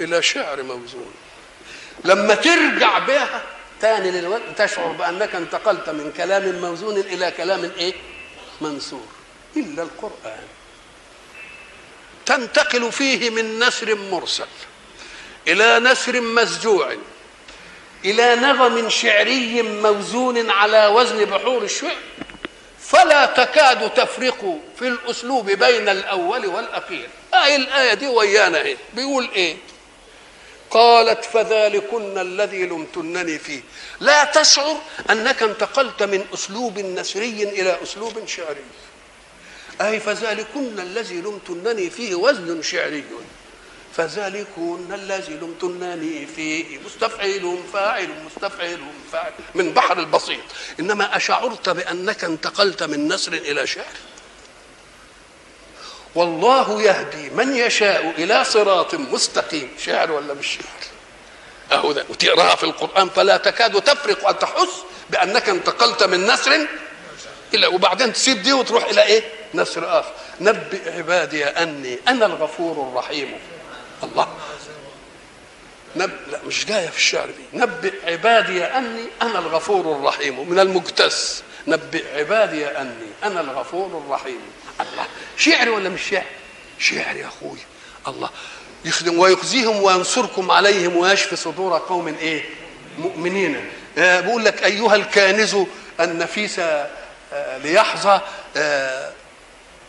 إلى 0.00 0.22
شعر 0.22 0.62
موزون. 0.62 1.14
لما 2.04 2.34
ترجع 2.34 2.98
بها 2.98 3.42
تاني 3.80 4.10
للوقت 4.10 4.42
تشعر 4.56 4.86
بأنك 4.86 5.34
انتقلت 5.34 5.88
من 5.88 6.12
كلام 6.16 6.60
موزون 6.60 6.98
إلى 6.98 7.30
كلام 7.30 7.72
إيه؟ 7.78 7.94
منصور. 8.60 9.06
إلا 9.56 9.82
القرآن. 9.82 10.42
تنتقل 12.26 12.92
فيه 12.92 13.30
من 13.30 13.58
نسر 13.58 13.94
مرسل 13.94 14.46
إلى 15.48 15.78
نسر 15.80 16.20
مسجوع 16.20 16.96
إلى 18.04 18.36
نغم 18.36 18.88
شعري 18.88 19.62
موزون 19.62 20.50
على 20.50 20.86
وزن 20.86 21.24
بحور 21.24 21.62
الشعر. 21.62 21.96
فلا 22.88 23.26
تكاد 23.26 23.94
تفرق 23.94 24.58
في 24.78 24.88
الأسلوب 24.88 25.50
بين 25.50 25.88
الأول 25.88 26.46
والأخير. 26.46 27.08
اي 27.34 27.56
الآية 27.56 27.94
دي 27.94 28.08
ويانا 28.08 28.60
إيه؟ 28.60 28.76
بيقول 28.94 29.28
إيه؟ 29.34 29.56
قالت 30.70 31.24
فذلكن 31.24 32.18
الذي 32.18 32.66
لمتنني 32.66 33.38
فيه. 33.38 33.60
لا 34.00 34.24
تشعر 34.24 34.76
أنك 35.10 35.42
انتقلت 35.42 36.02
من 36.02 36.26
أسلوب 36.34 36.78
نسري 36.78 37.42
إلى 37.42 37.76
أسلوب 37.82 38.26
شعري. 38.26 38.64
أي 39.80 40.00
فذلكن 40.00 40.80
الذي 40.80 41.14
لمتنني 41.14 41.90
فيه 41.90 42.14
وزن 42.14 42.62
شعري. 42.62 43.04
فذلكن 43.96 44.94
الذي 44.94 45.34
لمتنني 45.34 46.26
فيه. 46.26 46.78
مستفعل 46.78 47.58
فاعل 47.72 48.08
مستفعل 48.26 48.80
فاعل. 49.12 49.32
من 49.54 49.72
بحر 49.72 49.98
البسيط. 49.98 50.40
إنما 50.80 51.16
أشعرت 51.16 51.68
بأنك 51.68 52.24
انتقلت 52.24 52.82
من 52.82 53.08
نسر 53.12 53.32
إلى 53.32 53.66
شعر. 53.66 53.84
والله 56.14 56.82
يهدي 56.82 57.30
من 57.30 57.56
يشاء 57.56 58.14
إلى 58.18 58.44
صراط 58.44 58.94
مستقيم. 58.94 59.70
شعر 59.78 60.12
ولا 60.12 60.34
مش 60.34 60.46
شعر؟ 60.46 61.78
أهو 61.78 61.92
ده. 61.92 62.04
وتقراها 62.08 62.56
في 62.56 62.64
القرآن. 62.64 63.08
فلا 63.08 63.36
تكاد 63.36 63.82
تفرق 63.82 64.28
ان 64.28 64.38
تحس 64.38 64.82
بأنك 65.10 65.48
انتقلت 65.48 66.02
من 66.02 66.26
نسر 66.26 66.66
إلى 67.54 67.66
وبعدين 67.66 68.12
تسيب 68.12 68.42
دي 68.42 68.52
وتروح 68.52 68.84
إلى 68.84 69.02
إيه؟ 69.02 69.22
نسر 69.54 70.00
آخر. 70.00 70.12
نبئ 70.40 70.92
عبادي 70.96 71.44
أني 71.44 71.98
أنا 72.08 72.26
الغفور 72.26 72.88
الرحيم. 72.88 73.38
الله. 74.02 74.28
نب... 75.96 76.10
لا 76.32 76.40
مش 76.46 76.64
جاية 76.66 76.88
في 76.88 76.96
الشعر 76.96 77.26
دي 77.26 77.58
نبئ 77.58 77.92
عبادي 78.12 78.64
أني 78.64 79.04
أنا 79.22 79.38
الغفور 79.38 79.96
الرحيم. 79.96 80.50
من 80.50 80.58
المجتس 80.58 81.42
نبئ 81.66 82.18
عبادي 82.18 82.66
أني 82.66 83.06
أنا 83.24 83.40
الغفور 83.40 84.02
الرحيم. 84.06 84.40
الله. 84.80 85.06
شعر 85.36 85.68
ولا 85.68 85.88
مش 85.88 86.02
شعر؟ 86.10 86.24
شعر 86.78 87.16
يا 87.16 87.26
أخوي. 87.26 87.58
الله. 88.08 88.30
يخدم 88.84 89.18
ويخزيهم 89.18 89.82
وينصركم 89.82 90.50
عليهم 90.50 90.96
ويشفي 90.96 91.36
صدور 91.36 91.78
قوم 91.78 92.08
إيه؟ 92.08 92.44
مؤمنين. 92.98 93.70
آه 93.98 94.20
بيقول 94.20 94.44
لك 94.44 94.64
أيها 94.64 94.94
الكنز 94.94 95.56
النفيس 96.00 96.58
آه 96.58 96.88
ليحظى 97.58 98.20
آه 98.56 99.12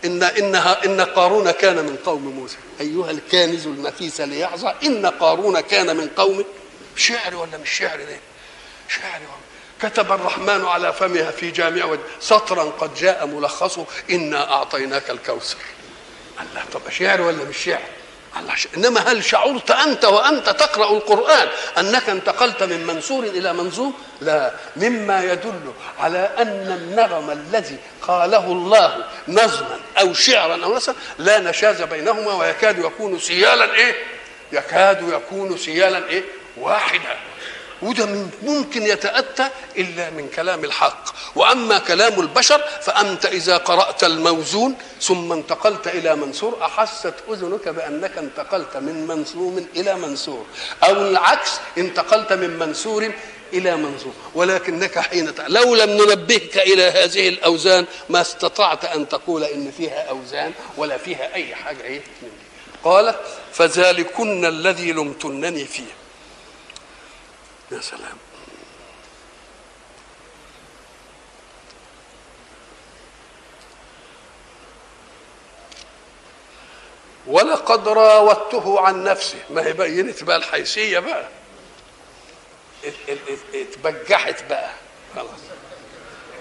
إن 0.05 0.23
إنها 0.23 0.85
إن 0.85 1.01
قارون 1.01 1.51
كان 1.51 1.75
من 1.75 1.97
قوم 2.05 2.21
موسى. 2.27 2.57
أيها 2.81 3.11
الكنز 3.11 3.67
النفيس 3.67 4.21
ليحظى 4.21 4.73
إن 4.83 5.05
قارون 5.05 5.59
كان 5.59 5.97
من 5.97 6.07
قوم 6.07 6.45
شعر 6.95 7.35
ولا 7.35 7.57
مش 7.57 7.69
شعر 7.69 7.97
ده؟ 7.97 8.19
شعر 8.89 9.21
كتب 9.81 10.11
الرحمن 10.11 10.65
على 10.65 10.93
فمها 10.93 11.31
في 11.31 11.51
جامع 11.51 11.97
سطرا 12.19 12.63
قد 12.63 12.95
جاء 12.95 13.25
ملخصه 13.25 13.85
إنا 14.11 14.53
أعطيناك 14.53 15.09
الكوثر. 15.09 15.57
الله 16.41 16.63
طب 16.73 16.81
شعر 16.89 17.21
ولا 17.21 17.43
مش 17.43 17.57
شعر؟ 17.57 17.81
إنما 18.77 18.99
هل 19.11 19.23
شعرت 19.23 19.71
أنت 19.71 20.05
وأنت 20.05 20.49
تقرأ 20.49 20.91
القرآن 20.97 21.47
أنك 21.77 22.09
انتقلت 22.09 22.63
من 22.63 22.85
منصور 22.85 23.23
إلى 23.23 23.53
منظوم؟ 23.53 23.93
لا. 24.21 24.51
مما 24.75 25.23
يدل 25.23 25.73
على 25.99 26.29
أن 26.37 26.71
النغم 26.81 27.29
الذي 27.29 27.77
قاله 28.01 28.45
الله 28.45 29.05
نظما 29.27 29.79
أو 30.01 30.13
شعرا 30.13 30.63
أو 30.65 30.75
نثرا 30.75 30.95
لا 31.17 31.39
نشاز 31.39 31.81
بينهما 31.81 32.33
ويكاد 32.33 32.79
يكون 32.79 33.19
سيالا 33.19 33.73
إيه؟ 33.73 33.95
يكاد 34.51 35.09
يكون 35.09 35.57
سيالا 35.57 36.07
إيه؟ 36.09 36.23
واحدا. 36.57 37.15
وده 37.81 38.07
ممكن 38.43 38.83
يتأتى 38.83 39.49
إلا 39.77 40.09
من 40.09 40.29
كلام 40.35 40.63
الحق. 40.65 41.03
وأما 41.35 41.77
كلام 41.77 42.19
البشر 42.19 42.61
فأنت 42.81 43.25
إذا 43.25 43.57
قرأت 43.57 44.03
الموزون 44.03 44.75
ثم 45.01 45.31
انتقلت 45.31 45.87
إلى 45.87 46.15
منصور 46.15 46.57
أحست 46.61 47.13
أذنك 47.29 47.67
بأنك 47.69 48.17
انتقلت 48.17 48.77
من 48.77 49.07
منصوم 49.07 49.67
إلى 49.75 49.95
منصور. 49.95 50.45
أو 50.83 50.91
العكس 50.91 51.51
انتقلت 51.77 52.33
من 52.33 52.59
منصور 52.59 53.11
إلى 53.53 53.75
منصور. 53.75 54.13
ولكنك 54.35 54.99
حين 54.99 55.33
لو 55.47 55.75
لم 55.75 55.89
ننبهك 55.89 56.57
إلى 56.57 56.83
هذه 56.83 57.29
الأوزان 57.29 57.85
ما 58.09 58.21
استطعت 58.21 58.85
أن 58.85 59.09
تقول 59.09 59.43
إن 59.43 59.71
فيها 59.77 60.09
أوزان 60.09 60.51
ولا 60.77 60.97
فيها 60.97 61.33
أي 61.33 61.55
حاجة 61.55 61.83
إيه؟ 61.83 62.01
قالت 62.83 63.19
فذلكن 63.53 64.45
الذي 64.45 64.91
لمتنني 64.91 65.65
فيه. 65.65 66.06
يا 67.71 67.81
سلام. 67.81 68.17
ولقد 77.27 77.87
راودته 77.87 78.79
عن 78.79 79.03
نفسه. 79.03 79.39
ما 79.49 79.65
هي 79.65 79.73
بينت 79.73 80.23
بقى 80.23 80.37
الحيثية 80.37 80.99
بقى. 80.99 81.27
اتبجحت 83.53 84.43
بقى. 84.49 84.71
خلاص. 85.15 85.39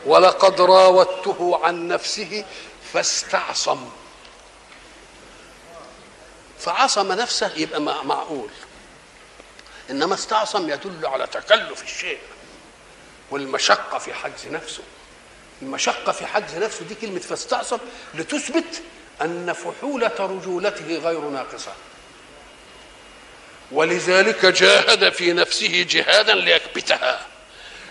ولقد 0.06 0.60
راودته 0.60 1.60
عن 1.64 1.88
نفسه 1.88 2.44
فاستعصم. 2.92 3.90
فعصم 6.58 7.12
نفسه 7.12 7.52
يبقى 7.56 7.80
معقول. 7.80 8.50
إنما 9.90 10.14
استعصم 10.14 10.70
يدل 10.70 11.06
على 11.06 11.26
تكلف 11.26 11.82
الشيء 11.82 12.18
والمشقة 13.30 13.98
في 13.98 14.14
حجز 14.14 14.46
نفسه. 14.50 14.82
المشقة 15.62 16.12
في 16.12 16.26
حجز 16.26 16.56
نفسه 16.56 16.84
دي 16.84 16.94
كلمة 16.94 17.20
فاستعصم 17.20 17.78
لتثبت 18.14 18.82
أن 19.22 19.52
فحولة 19.52 20.12
رجولته 20.18 20.96
غير 20.96 21.20
ناقصة. 21.20 21.72
ولذلك 23.72 24.46
جاهد 24.46 25.12
في 25.12 25.32
نفسه 25.32 25.86
جهادا 25.90 26.34
ليكبتها. 26.34 27.26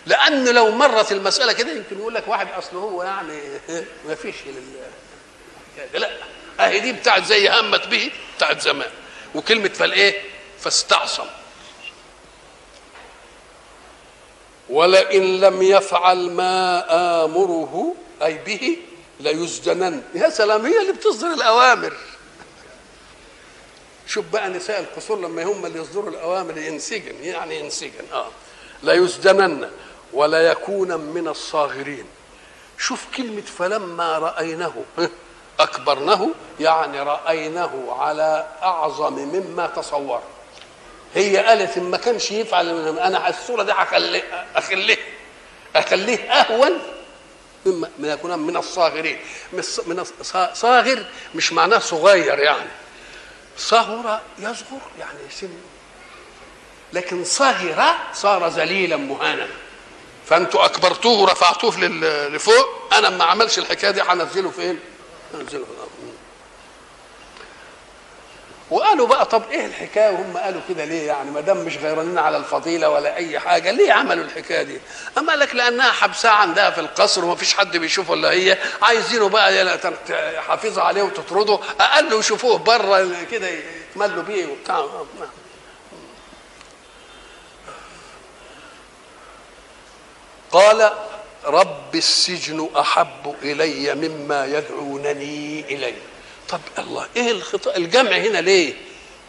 لأن 0.05 0.55
لو 0.55 0.71
مرت 0.71 1.11
المسألة 1.11 1.53
كده 1.53 1.71
يمكن 1.71 1.99
يقول 1.99 2.13
لك 2.13 2.27
واحد 2.27 2.47
اصله 2.57 2.79
هو 2.79 3.03
يعني 3.03 3.39
ما 4.07 4.15
فيش 4.15 4.35
لا 5.93 6.09
أهي 6.59 6.79
دي 6.79 6.91
بتاعت 6.93 7.25
زي 7.25 7.49
همت 7.49 7.87
به 7.87 8.11
بتاعت 8.37 8.61
زمان. 8.61 8.89
وكلمة 9.35 9.69
فالإيه؟ 9.69 10.21
فاستعصم. 10.59 11.27
ولئن 14.69 15.39
لم 15.39 15.61
يفعل 15.61 16.31
ما 16.31 16.85
آمره 17.25 17.95
أي 18.21 18.37
به 18.45 18.77
ليسجنن. 19.19 20.01
يا 20.13 20.29
سلام 20.29 20.65
هي 20.65 20.81
اللي 20.81 20.93
بتصدر 20.93 21.27
الأوامر. 21.27 21.93
شوف 24.07 24.25
بقى 24.33 24.49
نساء 24.49 24.79
القصور 24.79 25.19
لما 25.19 25.43
هم 25.43 25.65
اللي 25.65 25.79
يصدروا 25.79 26.09
الأوامر 26.09 26.57
ينسجن 26.57 27.23
يعني 27.23 27.59
ينسجن 27.59 28.05
آه. 28.13 28.27
ليسجنن 28.83 29.69
ولا 30.13 30.51
يكون 30.51 30.97
من 30.97 31.27
الصاغرين. 31.27 32.05
شوف 32.77 33.05
كلمة 33.17 33.41
فلما 33.41 34.17
رأينه 34.17 34.83
أكبرنه 35.59 36.29
يعني 36.59 36.99
رأينه 36.99 37.95
على 37.99 38.47
أعظم 38.63 39.13
مما 39.13 39.67
تصور. 39.67 40.21
هي 41.15 41.37
قالت 41.37 41.77
إن 41.77 41.83
ما 41.83 41.97
كانش 41.97 42.31
يفعل 42.31 42.97
أنا 42.99 43.29
الصورة 43.29 43.63
دي 43.63 43.71
هخليه 43.71 44.45
أخليه 44.55 44.97
أخليه 45.75 46.31
أهون 46.31 46.71
مما 47.65 47.89
من 47.99 48.09
يكون 48.09 48.39
من 48.39 48.57
الصاغرين. 48.57 49.19
من 49.85 50.03
صاغر 50.53 51.05
مش 51.35 51.53
معناه 51.53 51.79
صغير 51.79 52.39
يعني. 52.39 52.69
صغر 53.57 54.19
يصغر 54.39 54.81
يعني 54.99 55.19
سن. 55.31 55.49
لكن 56.93 57.23
صغر 57.23 57.93
صار 58.13 58.47
ذليلا 58.47 58.95
مهانا. 58.97 59.47
فأنتوا 60.25 60.65
أكبرتوه 60.65 61.21
ورفعتوه 61.21 61.79
لفوق 62.29 62.93
أنا 62.93 63.09
ما 63.09 63.23
عملش 63.23 63.59
الحكاية 63.59 63.91
دي 63.91 64.01
هنزله 64.01 64.49
فين؟ 64.51 64.79
هنزله 65.33 65.65
وقالوا 68.71 69.07
بقى 69.07 69.25
طب 69.25 69.43
إيه 69.51 69.65
الحكاية؟ 69.65 70.09
وهم 70.11 70.37
قالوا 70.37 70.61
كده 70.69 70.85
ليه 70.85 71.07
يعني؟ 71.07 71.31
ما 71.31 71.41
دام 71.41 71.57
مش 71.57 71.77
غيرانين 71.77 72.17
على 72.17 72.37
الفضيلة 72.37 72.89
ولا 72.89 73.15
أي 73.15 73.39
حاجة 73.39 73.71
ليه 73.71 73.93
عملوا 73.93 74.23
الحكاية 74.23 74.63
دي؟ 74.63 74.79
أما 75.17 75.31
لك 75.31 75.55
لأنها 75.55 75.91
حبسها 75.91 76.31
عندها 76.31 76.69
في 76.69 76.81
القصر 76.81 77.25
وما 77.25 77.35
فيش 77.35 77.53
حد 77.53 77.77
بيشوفه 77.77 78.13
إلا 78.13 78.31
هي 78.31 78.57
عايزينه 78.81 79.29
بقى 79.29 79.79
حافظه 80.47 80.81
عليه 80.81 81.03
وتطرده 81.03 81.59
أقل 81.79 82.19
يشوفوه 82.19 82.57
بره 82.57 83.15
كده 83.31 83.47
يتملوا 83.47 84.23
بيه 84.23 84.45
وبتاع. 84.45 84.85
قال 90.51 90.91
رب 91.45 91.95
السجن 91.95 92.69
أحب 92.79 93.35
إلي 93.43 93.95
مما 93.95 94.45
يدعونني 94.45 95.59
إليه. 95.69 96.01
طب 96.49 96.59
الله 96.77 97.07
إيه 97.15 97.31
الخطأ؟ 97.31 97.75
الجمع 97.77 98.11
هنا 98.11 98.37
ليه؟ 98.37 98.73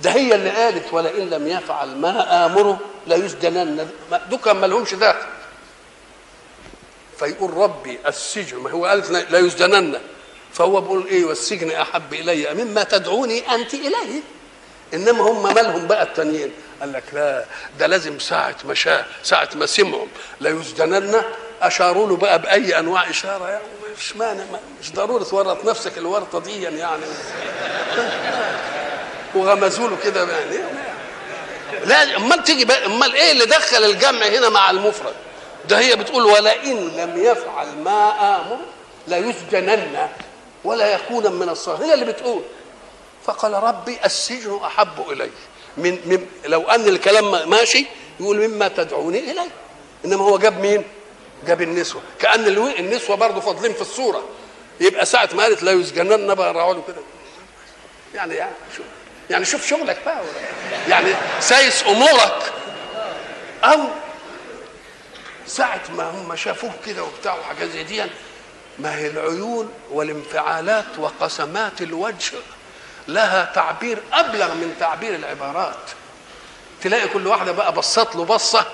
ده 0.02 0.10
هي 0.10 0.34
اللي 0.34 0.50
قالت 0.50 0.92
ولئن 0.92 1.30
لم 1.30 1.46
يفعل 1.48 1.96
ما 1.96 2.46
آمره 2.46 2.80
لا 3.06 3.16
يسجنن. 3.16 3.88
دوكا 4.30 4.52
ما 4.52 4.66
لهمش 4.66 4.94
داخل 4.94 5.26
فيقول 7.18 7.54
ربي 7.54 7.98
السجن 8.06 8.56
ما 8.58 8.70
هو 8.70 8.86
قالت 8.86 9.10
لا 9.10 9.38
يسجنن. 9.38 10.00
فهو 10.52 10.80
بيقول 10.80 11.06
إيه؟ 11.06 11.24
والسجن 11.24 11.70
أحب 11.70 12.14
إلي 12.14 12.54
مما 12.54 12.82
تدعوني 12.82 13.54
أنت 13.54 13.74
إليه. 13.74 14.20
إنما 14.94 15.22
هم 15.22 15.42
مالهم 15.54 15.86
بقى 15.86 16.02
التانيين. 16.02 16.50
قال 16.80 16.92
لك 16.92 17.04
لا 17.12 17.44
ده 17.78 17.86
لازم 17.86 18.18
ساعة 18.18 18.56
ما 18.64 18.74
شاء 18.74 19.06
ساعة 19.22 19.48
ما 19.54 19.66
سمعوا 19.66 20.06
لا 20.40 20.50
يسجنن. 20.50 21.22
أشاروا 21.62 22.08
له 22.08 22.16
بقى 22.16 22.42
بأي 22.42 22.78
أنواع 22.78 23.10
إشارة 23.10 23.48
يعني. 23.48 23.64
مش 23.98 24.16
مانع 24.16 24.44
مش 24.82 24.92
ضروري 24.92 25.24
تورط 25.24 25.64
نفسك 25.64 25.98
الورطة 25.98 26.40
دي 26.40 26.62
يعني. 26.62 26.80
وغمزوا 29.34 29.88
له 29.88 29.96
كده 30.04 30.20
يعني. 30.20 30.56
لا 31.84 32.16
أمال 32.16 32.44
تيجي 32.44 32.72
أمال 32.72 33.14
إيه 33.14 33.32
اللي 33.32 33.46
دخل 33.46 33.84
الجمع 33.84 34.26
هنا 34.26 34.48
مع 34.48 34.70
المفرد؟ 34.70 35.14
ده 35.68 35.78
هي 35.78 35.96
بتقول 35.96 36.24
ولئن 36.24 36.88
لم 36.96 37.24
يفعل 37.24 37.66
ما 37.84 38.10
آمر 38.36 38.58
ليسجنن 39.08 40.08
ولا 40.64 40.94
يكون 40.94 41.32
من 41.32 41.48
الصالحين. 41.48 41.86
هي 41.86 41.94
اللي 41.94 42.04
بتقول. 42.04 42.42
فقال 43.24 43.52
ربي 43.52 43.98
السجن 44.04 44.60
أحب 44.64 45.10
الي 45.10 45.30
من, 45.76 45.98
من 46.04 46.26
لو 46.44 46.62
أن 46.62 46.88
الكلام 46.88 47.50
ماشي 47.50 47.86
يقول 48.20 48.48
مما 48.48 48.68
تدعوني 48.68 49.18
إليه. 49.18 49.48
إنما 50.04 50.24
هو 50.24 50.38
جاب 50.38 50.60
مين؟ 50.60 50.84
جاب 51.46 51.62
النسوة. 51.62 52.02
كأن 52.20 52.46
النسوة 52.78 53.16
برضه 53.16 53.40
فاضلين 53.40 53.72
في 53.72 53.80
الصورة. 53.80 54.28
يبقى 54.80 55.06
ساعة 55.06 55.28
ما 55.32 55.42
قالت 55.42 55.62
لا 55.62 55.72
يسجنن 55.72 56.34
بقى 56.34 56.54
راعوا 56.54 56.82
كده. 56.88 57.02
يعني 58.14 58.34
يعني 58.34 58.54
شوف 58.76 58.86
يعني 59.30 59.44
شوف 59.44 59.66
شغلك 59.66 59.98
بقى. 60.06 60.22
يعني 60.88 61.14
سايس 61.40 61.82
أمورك. 61.82 62.52
أو 63.64 63.78
ساعة 65.46 65.80
ما 65.96 66.10
هم 66.10 66.36
شافوه 66.36 66.70
كده 66.86 67.04
وبتاع 67.04 67.34
وحاجات 67.34 67.70
زي 67.70 67.82
دي 67.84 68.02
ما 68.78 68.98
هي 68.98 69.06
العيون 69.06 69.72
والانفعالات 69.90 70.98
وقسمات 70.98 71.82
الوجه 71.82 72.36
لها 73.08 73.52
تعبير 73.54 73.98
أبلغ 74.12 74.54
من 74.54 74.76
تعبير 74.80 75.14
العبارات. 75.14 75.90
تلاقي 76.82 77.08
كل 77.08 77.26
واحدة 77.26 77.52
بقى 77.52 77.72
بصت 77.72 78.16
له 78.16 78.24
بصة. 78.24 78.66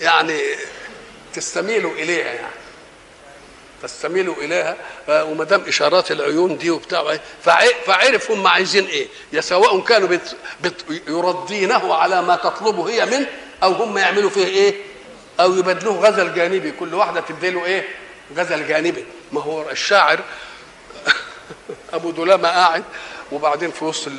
يعني 0.00 0.40
تستميل 1.34 1.86
إليها 1.86 2.32
يعني. 2.32 2.54
تستميل 3.82 4.30
إليها 4.30 4.76
وما 5.08 5.44
دام 5.44 5.64
إشارات 5.68 6.10
العيون 6.10 6.58
دي 6.58 6.70
وبتاع 6.70 7.18
فعرف 7.86 8.30
هم 8.30 8.46
عايزين 8.46 8.86
إيه. 8.86 9.08
يا 9.32 9.40
سواء 9.40 9.80
كانوا 9.80 10.08
بت 10.08 10.36
بت 10.60 10.84
يرضينه 11.08 11.94
على 11.94 12.22
ما 12.22 12.36
تطلبه 12.36 12.90
هي 12.90 13.06
منه 13.06 13.26
أو 13.62 13.72
هم 13.72 13.98
يعملوا 13.98 14.30
فيه 14.30 14.46
إيه 14.46 14.74
أو 15.40 15.54
يبدلوه 15.54 16.08
غزل 16.08 16.34
جانبي. 16.34 16.70
كل 16.70 16.94
واحدة 16.94 17.20
تديله 17.20 17.64
إيه 17.64 17.88
غزل 18.36 18.68
جانبي. 18.68 19.04
ما 19.32 19.40
هو 19.40 19.70
الشاعر 19.70 20.20
أبو 21.94 22.10
دلامة 22.10 22.48
قاعد 22.48 22.84
وبعدين 23.32 23.70
في 23.70 23.84
وسط 23.84 24.10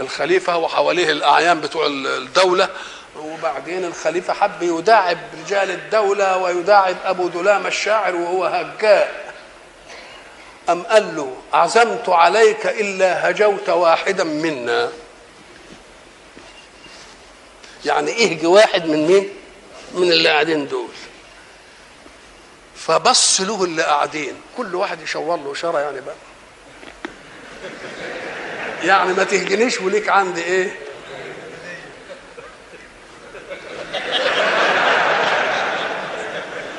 الخليفة 0.00 0.56
وحواليه 0.56 1.10
الأعيان 1.10 1.60
بتوع 1.60 1.86
الدولة 1.86 2.68
وبعدين 3.24 3.84
الخليفة 3.84 4.32
حب 4.32 4.62
يداعب 4.62 5.18
رجال 5.44 5.70
الدولة 5.70 6.36
ويداعب 6.36 6.96
أبو 7.04 7.28
دلامة 7.28 7.68
الشاعر 7.68 8.16
وهو 8.16 8.44
هجاء 8.44 9.34
أم 10.68 10.82
قال 10.82 11.16
له 11.16 11.36
عزمت 11.52 12.08
عليك 12.08 12.66
إلا 12.66 13.30
هجوت 13.30 13.68
واحدا 13.68 14.24
منا. 14.24 14.90
يعني 17.84 18.24
اهج 18.24 18.46
واحد 18.46 18.86
من 18.86 19.06
مين؟ 19.06 19.28
من 19.94 20.12
اللي 20.12 20.28
قاعدين 20.28 20.68
دول. 20.68 20.88
فبص 22.76 23.40
له 23.40 23.64
اللي 23.64 23.82
قاعدين. 23.82 24.34
كل 24.56 24.74
واحد 24.74 25.02
يشاور 25.02 25.36
له 25.36 25.52
إشارة 25.52 25.78
يعني 25.78 26.00
بقى. 26.00 26.14
يعني 28.82 29.12
ما 29.12 29.24
تهجنيش 29.24 29.80
وليك 29.80 30.08
عندي 30.08 30.42
إيه؟ 30.44 30.78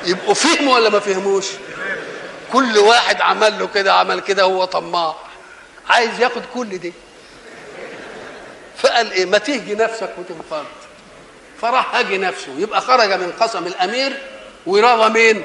يبقوا 0.04 0.34
فهموا 0.34 0.74
ولا 0.74 0.88
ما 0.90 1.00
فهموش؟ 1.00 1.46
كل 2.52 2.78
واحد 2.78 3.20
عمل 3.20 3.58
له 3.58 3.66
كده 3.74 3.92
عمل 3.94 4.20
كده 4.20 4.42
هو 4.42 4.64
طماع. 4.64 5.14
عايز 5.88 6.20
ياخد 6.20 6.42
كل 6.54 6.78
دي. 6.78 6.92
فقال 8.76 9.12
إيه؟ 9.12 9.24
ما 9.26 9.38
تهجي 9.38 9.74
نفسك 9.74 10.10
وتنفرد. 10.18 10.66
فراح 11.62 11.94
هاجي 11.94 12.18
نفسه. 12.18 12.52
يبقى 12.58 12.80
خرج 12.80 13.12
من 13.12 13.32
قسم 13.40 13.66
الأمير 13.66 14.12
ورضى 14.66 15.08
مين؟ 15.12 15.42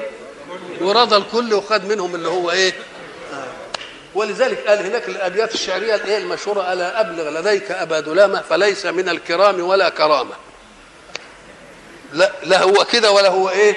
ورضى 0.80 1.16
الكل 1.16 1.54
وخد 1.54 1.84
منهم 1.84 2.14
اللي 2.14 2.28
هو 2.28 2.50
إيه؟ 2.50 2.72
ولذلك 4.14 4.66
قال 4.66 4.78
هناك 4.86 5.08
الأبيات 5.08 5.54
الشعرية 5.54 5.94
الإيه 5.94 6.18
المشهورة؟ 6.18 6.72
ألا 6.72 7.00
أبلغ 7.00 7.28
لديك 7.40 7.70
ابا 7.70 8.00
دلامه 8.00 8.42
فليس 8.50 8.86
من 8.86 9.08
الكرام 9.08 9.60
ولا 9.60 9.88
كرامة. 9.88 10.34
لا 12.12 12.32
لا 12.42 12.62
هو 12.62 12.84
كده 12.92 13.10
ولا 13.12 13.28
هو 13.28 13.50
إيه؟ 13.50 13.76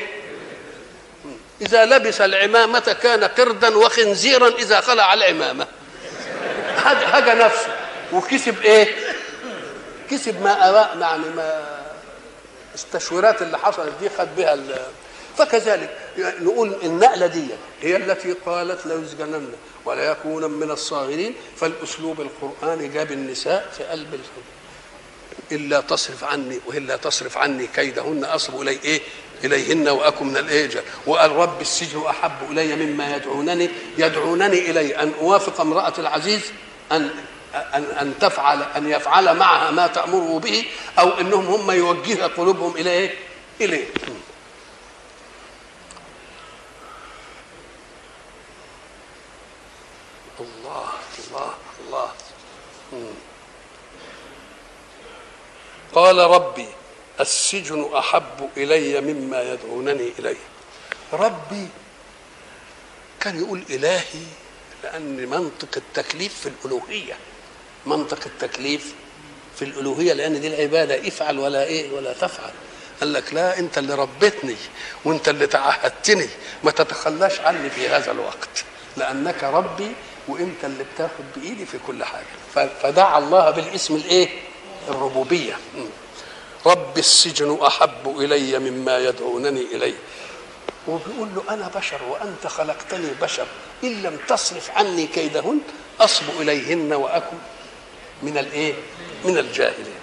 إذا 1.61 1.85
لبس 1.85 2.21
العمامة 2.21 2.95
كان 3.03 3.23
قردا 3.23 3.77
وخنزيرا 3.77 4.47
إذا 4.47 4.81
خلع 4.81 5.13
العمامة. 5.13 5.67
هجى 6.85 7.31
نفسه. 7.31 7.67
وكسب 8.13 8.61
إيه؟ 8.61 8.95
كسب 10.11 10.41
ما 10.41 10.51
يعني 10.99 11.29
ما 11.35 11.75
التشويرات 12.75 13.41
اللي 13.41 13.57
حصلت 13.57 13.93
دي 14.01 14.09
خد 14.09 14.27
بها 14.37 14.57
فكذلك 15.37 15.97
نقول 16.17 16.75
النقلة 16.83 17.27
دي 17.27 17.47
هي 17.81 17.95
التي 17.95 18.33
قالت 18.45 18.85
لا 18.85 18.95
يسجنن 18.95 19.53
ولا 19.85 20.11
يكون 20.11 20.51
من 20.51 20.71
الصاغرين 20.71 21.35
فالأسلوب 21.57 22.21
القرآني 22.21 22.87
جاب 22.87 23.11
النساء 23.11 23.69
في 23.77 23.83
قلب 23.83 24.13
الحب. 24.13 24.54
إلا 25.51 25.81
تصرف 25.81 26.23
عني 26.23 26.59
وإلا 26.65 26.95
تصرف 26.95 27.37
عني 27.37 27.67
كيدهن 27.67 28.23
أصب 28.23 28.61
إلي 28.61 28.79
إيه؟ 28.85 29.01
إليهن 29.43 29.87
وأكن 29.89 30.27
من 30.27 30.37
الإيجا 30.37 30.83
وقال 31.05 31.31
رب 31.31 31.61
السجن 31.61 32.05
أحب 32.05 32.51
إلي 32.51 32.75
مما 32.85 33.15
يدعونني 33.15 33.69
يدعونني 33.97 34.71
إلي. 34.71 34.95
أن 34.95 35.13
أوافق 35.21 35.61
امرأة 35.61 35.93
العزيز 35.97 36.41
أن 36.91 37.09
أن 37.55 37.83
أن 37.83 38.13
تفعل 38.19 38.63
أن 38.75 38.89
يفعل 38.89 39.37
معها 39.37 39.71
ما 39.71 39.87
تأمره 39.87 40.39
به 40.39 40.65
أو 40.99 41.09
أنهم 41.09 41.45
هم 41.45 41.71
يوجه 41.71 42.23
قلوبهم 42.23 42.77
إلى 42.77 42.89
إيه؟ 42.89 43.13
إليه. 43.61 43.85
الله 50.39 50.89
الله 51.27 51.53
الله. 51.87 52.09
قال 55.95 56.17
ربي 56.17 56.67
السجن 57.19 57.89
أحب 57.93 58.49
إلي 58.57 59.01
مما 59.01 59.41
يدعونني 59.41 60.09
إليه. 60.19 60.37
ربي 61.13 61.67
كان 63.19 63.39
يقول 63.39 63.63
إلهي 63.69 64.25
لأن 64.83 65.27
منطق 65.29 65.69
التكليف 65.77 66.39
في 66.39 66.49
الألوهية. 66.49 67.13
منطق 67.85 68.19
التكليف 68.25 68.93
في 69.55 69.65
الألوهية 69.65 70.13
لأن 70.13 70.41
دي 70.41 70.47
العبادة 70.47 71.07
افعل 71.07 71.39
ولا 71.39 71.63
إيه 71.63 71.91
ولا 71.91 72.13
تفعل. 72.13 72.51
قال 72.99 73.13
لك 73.13 73.33
لا 73.33 73.59
أنت 73.59 73.77
اللي 73.77 73.95
ربيتني 73.95 74.55
وأنت 75.05 75.29
اللي 75.29 75.47
تعهدتني 75.47 76.29
ما 76.63 76.71
تتخلاش 76.71 77.39
عني 77.39 77.69
في 77.69 77.89
هذا 77.89 78.11
الوقت. 78.11 78.63
لأنك 78.97 79.43
ربي 79.43 79.91
وأنت 80.27 80.65
اللي 80.65 80.85
بتاخد 80.95 81.23
بإيدي 81.35 81.65
في 81.65 81.77
كل 81.87 82.03
حاجة. 82.03 82.67
فدعا 82.83 83.17
الله 83.17 83.49
بالاسم 83.49 83.95
الإيه؟ 83.95 84.29
الربوبية. 84.89 85.57
رب 86.65 86.97
السجن 86.97 87.59
أحب 87.61 88.19
إلي 88.19 88.59
مما 88.59 88.97
يدعونني 88.97 89.61
إليه. 89.61 89.95
وبيقول 90.87 91.29
له 91.35 91.53
أنا 91.53 91.71
بشر 91.75 91.99
وأنت 92.09 92.47
خلقتني 92.47 93.09
بشر. 93.21 93.45
إن 93.83 94.01
لم 94.03 94.17
تصرف 94.27 94.71
عني 94.71 95.07
كيدهن 95.07 95.59
أصب 96.01 96.23
إليهن 96.41 96.93
وأكن 96.93 97.37
من 98.23 98.37
الإيه؟ 98.37 98.73
من 99.25 99.37
الجاهلين. 99.37 99.99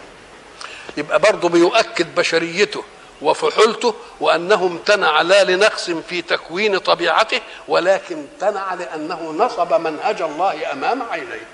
يبقى 0.96 1.18
برضه 1.18 1.48
بيؤكد 1.48 2.14
بشريته 2.14 2.84
وفحولته 3.22 3.94
وأنه 4.20 4.66
امتنع 4.66 5.22
لا 5.22 5.44
لنقص 5.44 5.90
في 5.90 6.22
تكوين 6.22 6.78
طبيعته 6.78 7.40
ولكن 7.68 8.16
امتنع 8.16 8.74
لأنه 8.74 9.30
نصب 9.38 9.74
منهج 9.74 10.22
الله 10.22 10.72
أمام 10.72 11.02
عينيه. 11.02 11.48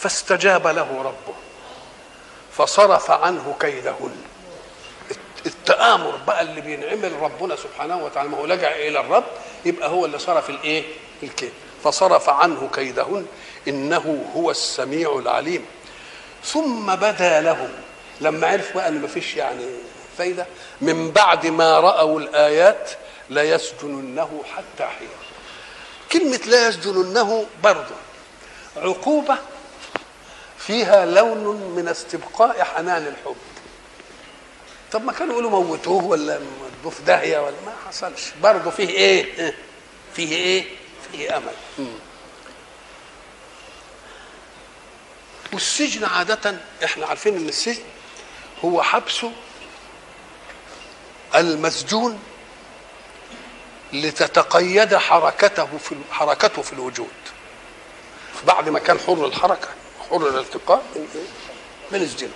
فاستجاب 0.00 0.66
له 0.66 1.02
ربه. 1.02 1.34
فصرف 2.52 3.10
عنه 3.10 3.54
كيدهن. 3.60 4.16
التآمر 5.46 6.16
بقى 6.26 6.42
اللي 6.42 6.60
بينعمل 6.60 7.12
ربنا 7.22 7.56
سبحانه 7.56 8.04
وتعالى 8.04 8.28
ما 8.28 8.38
هو 8.38 8.46
لجأ 8.46 8.76
إلى 8.76 9.00
الرب 9.00 9.24
يبقى 9.64 9.88
هو 9.88 10.04
اللي 10.04 10.18
صرف 10.18 10.50
الإيه؟ 10.50 10.84
الكيد. 11.22 11.52
فصرف 11.84 12.28
عنه 12.28 12.68
كيدهن 12.74 13.26
إنه 13.68 14.24
هو 14.36 14.50
السميع 14.50 15.18
العليم. 15.18 15.66
ثم 16.44 16.94
بدا 16.94 17.40
لهم. 17.40 17.70
لما 18.20 18.46
عرف 18.46 18.74
بقى 18.74 18.88
إن 18.88 19.02
مفيش 19.02 19.36
يعني 19.36 19.66
فايدة 20.18 20.46
من 20.80 21.10
بعد 21.10 21.46
ما 21.46 21.80
رأوا 21.80 22.20
الآيات 22.20 22.90
ليسجننه 23.30 24.42
حتى 24.56 24.84
حين. 24.84 25.08
كلمة 26.12 26.40
لا 26.46 26.68
يسجننه 26.68 27.46
برضه 27.62 27.94
عقوبة 28.76 29.38
فيها 30.66 31.06
لون 31.06 31.56
من 31.76 31.88
استبقاء 31.88 32.64
حنان 32.64 33.06
الحب. 33.06 33.36
طب 34.92 35.04
ما 35.04 35.12
كانوا 35.12 35.32
يقولوا 35.32 35.64
موتوه 35.64 36.04
ولا 36.04 36.38
ودوه 36.38 36.90
في 36.90 37.02
داهية 37.02 37.38
ولا 37.38 37.56
ما 37.66 37.72
حصلش. 37.88 38.22
برضه 38.42 38.70
فيه 38.70 38.88
إيه؟ 38.88 39.54
فيه 40.14 40.32
إيه؟ 40.36 40.64
فيه 41.12 41.36
أمل. 41.36 41.54
والسجن 45.52 46.04
عادة 46.04 46.56
إحنا 46.84 47.06
عارفين 47.06 47.36
إن 47.36 47.48
السجن 47.48 47.82
هو 48.64 48.82
حبس 48.82 49.26
المسجون 51.34 52.22
لتتقيد 53.92 54.96
حركته 54.96 55.78
في 55.78 55.96
حركته 56.10 56.62
في 56.62 56.72
الوجود. 56.72 57.08
بعد 58.46 58.68
ما 58.68 58.78
كان 58.78 58.98
حر 58.98 59.26
الحركة. 59.26 59.68
حر 60.10 60.28
الالتقاء 60.28 60.82
بنسجنه 61.92 62.32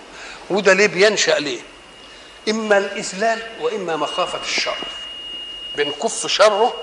وده 0.50 0.72
ليه 0.72 0.86
بينشأ 0.86 1.30
ليه؟ 1.32 1.60
إما 2.48 2.78
الإذلال 2.78 3.42
وإما 3.60 3.96
مخافة 3.96 4.40
الشر. 4.42 4.76
بنكف 5.76 6.26
شره 6.26 6.74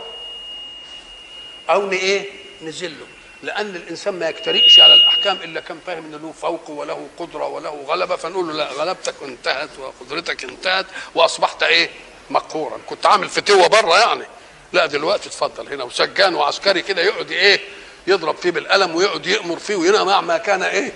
أو 1.70 1.92
إيه؟ 1.92 2.26
نزله 2.62 3.08
لأن 3.44 3.76
الإنسان 3.76 4.20
ما 4.20 4.30
يجترئش 4.30 4.80
على 4.80 4.94
الأحكام 4.94 5.38
إلا 5.44 5.60
كان 5.62 5.80
فاهم 5.88 6.06
ان 6.06 6.12
له 6.12 6.32
فوق 6.42 6.70
وله 6.70 7.08
قدرة 7.18 7.48
وله 7.48 7.70
غلبة 7.88 8.16
فنقول 8.16 8.48
له 8.48 8.54
لا 8.54 8.72
غلبتك 8.72 9.14
انتهت 9.24 9.70
وقدرتك 9.80 10.44
انتهت 10.44 10.86
وأصبحت 11.16 11.64
إيه؟ 11.64 11.90
مقهورا. 12.30 12.78
كنت 12.88 13.06
عامل 13.06 13.30
فتوة 13.30 13.68
بره 13.68 14.00
يعني. 14.00 14.26
لا 14.74 14.86
دلوقتي 14.86 15.30
اتفضل 15.30 15.74
هنا 15.74 15.84
وسجان 15.84 16.36
وعسكري 16.36 16.82
كده 16.82 17.02
يقعد 17.02 17.32
إيه؟ 17.32 17.60
يضرب 18.08 18.36
فيه 18.36 18.52
بالقلم 18.52 18.96
ويقعد 18.96 19.26
يأمر 19.26 19.60
فيه 19.60 19.76
وينام 19.76 20.08
مهما 20.08 20.38
كان 20.38 20.64
إيه؟ 20.64 20.94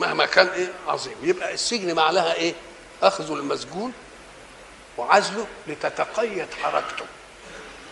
مهما 0.00 0.26
كان 0.26 0.46
إيه؟ 0.46 0.72
عظيم. 0.88 1.14
يبقى 1.22 1.54
السجن 1.54 1.94
معناها 1.94 2.34
إيه؟ 2.34 2.54
أخذ 3.02 3.30
المسجون 3.30 3.92
وعزله 4.98 5.46
لتتقيد 5.66 6.46
حركته. 6.62 7.04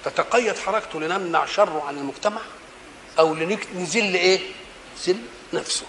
تتقيد 0.04 0.56
حركته 0.58 1.00
لنمنع 1.00 1.46
شره 1.46 1.84
عن 1.88 1.98
المجتمع 1.98 2.40
أو 3.18 3.34
لنزل 3.34 4.14
إيه؟ 4.14 4.40
زل 5.04 5.16
نفسه. 5.52 5.86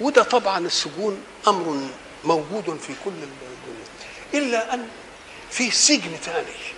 وده 0.00 0.22
طبعا 0.22 0.58
السجون 0.58 1.22
أمر 1.48 1.88
موجود 2.24 2.80
في 2.86 2.94
كل 3.04 3.10
الدنيا. 3.10 3.86
إلا 4.34 4.74
أن 4.74 4.88
في 5.50 5.70
سجن 5.70 6.16
ثاني. 6.24 6.76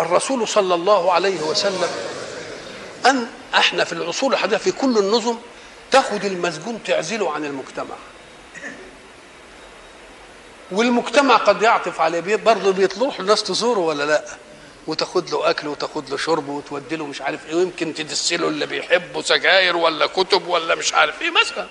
الرسول 0.00 0.48
صلى 0.48 0.74
الله 0.74 1.12
عليه 1.12 1.40
وسلم 1.40 1.88
أن 3.06 3.26
إحنا 3.54 3.84
في 3.84 3.92
العصور 3.92 4.32
الحديثة 4.32 4.58
في 4.58 4.72
كل 4.72 4.98
النظم 4.98 5.36
تاخد 5.90 6.24
المسجون 6.24 6.80
تعزله 6.84 7.32
عن 7.32 7.44
المجتمع. 7.44 7.94
والمجتمع 10.70 11.36
قد 11.36 11.62
يعطف 11.62 12.00
عليه 12.00 12.36
برضه 12.36 12.72
بيطلعوا 12.72 13.12
الناس 13.20 13.42
تزوره 13.42 13.78
ولا 13.78 14.04
لأ؟ 14.04 14.24
وتاخد 14.86 15.30
له 15.30 15.50
أكل 15.50 15.68
وتاخد 15.68 16.10
له 16.10 16.16
شرب 16.16 16.48
وتودي 16.48 16.96
له 16.96 17.06
مش 17.06 17.22
عارف 17.22 17.46
إيه 17.46 17.54
ويمكن 17.54 17.94
تدسله 17.94 18.48
اللي 18.48 18.66
بيحبه 18.66 19.22
سجاير 19.22 19.76
ولا 19.76 20.06
كتب 20.06 20.46
ولا 20.48 20.74
مش 20.74 20.94
عارف 20.94 21.22
إيه 21.22 21.30
مثلا. 21.30 21.66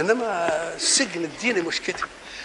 إنما 0.00 0.48
السجن 0.76 1.24
الديني 1.24 1.60
مش 1.62 1.80
كده 1.80 1.98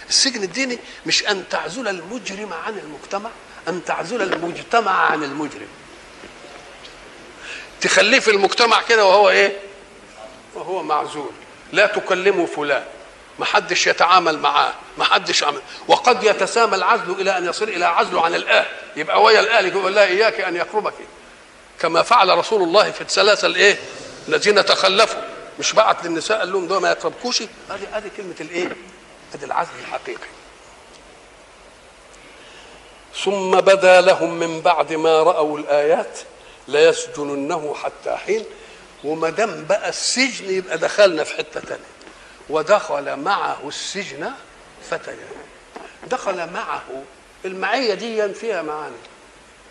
السجن 0.08 0.42
الديني 0.42 0.78
مش 1.06 1.26
أن 1.26 1.44
تعزل 1.50 1.88
المجرم 1.88 2.52
عن 2.52 2.78
المجتمع 2.78 3.30
أن 3.68 3.84
تعزل 3.84 4.22
المجتمع 4.22 4.90
عن 4.92 5.24
المجرم. 5.24 5.68
تخليه 7.80 8.18
في 8.20 8.30
المجتمع 8.30 8.82
كده 8.82 9.06
وهو 9.06 9.30
إيه؟ 9.30 9.58
وهو 10.54 10.82
معزول. 10.82 11.30
لا 11.72 11.86
تكلمه 11.86 12.46
فلان. 12.46 12.84
ما 13.38 13.44
حدش 13.44 13.86
يتعامل 13.86 14.38
معاه. 14.38 14.72
ما 14.98 15.04
حدش 15.04 15.44
عمل. 15.44 15.60
وقد 15.88 16.24
يتسامى 16.24 16.74
العزل 16.76 17.10
إلى 17.10 17.38
أن 17.38 17.48
يصير 17.48 17.68
إلى 17.68 17.84
عزله 17.84 18.24
عن 18.24 18.34
الاهل 18.34 18.66
يبقى 18.96 19.22
ويا 19.22 19.40
الاهل 19.40 19.66
يقول 19.66 19.94
لا 19.94 20.04
إياك 20.04 20.40
أن 20.40 20.56
يقربك. 20.56 20.94
كما 21.80 22.02
فعل 22.02 22.38
رسول 22.38 22.62
الله 22.62 22.90
في 22.90 23.00
الثلاثة 23.00 23.46
الإيه؟ 23.46 23.78
الذين 24.28 24.64
تخلفوا. 24.64 25.20
مش 25.58 25.72
بعت 25.72 26.04
للنساء 26.04 26.38
قال 26.38 26.52
لهم 26.52 26.66
دول 26.66 26.80
ما 26.82 26.90
يقربكوش 26.90 27.42
ادي 27.42 27.84
ادي 27.94 28.10
كلمة 28.16 28.34
الإيه؟ 28.40 28.68
ادي 29.34 29.44
العزل 29.46 29.70
الحقيقي. 29.80 30.28
ثم 33.24 33.50
بدا 33.50 34.00
لهم 34.00 34.34
من 34.34 34.60
بعد 34.60 34.92
ما 34.92 35.22
رأوا 35.22 35.58
الآيات 35.58 36.18
ليسجننه 36.68 37.74
حتى 37.74 38.16
حين 38.16 38.44
وما 39.04 39.30
دام 39.30 39.64
بقى 39.68 39.88
السجن 39.88 40.50
يبقى 40.50 40.78
دخلنا 40.78 41.24
في 41.24 41.34
حتة 41.36 41.60
ثانية 41.60 41.82
ودخل 42.50 43.16
معه 43.16 43.58
السجن 43.68 44.30
فتيان 44.90 45.16
دخل 46.10 46.52
معه 46.52 46.82
المعية 47.44 47.94
دي 47.94 48.34
فيها 48.34 48.62
معاني. 48.62 48.96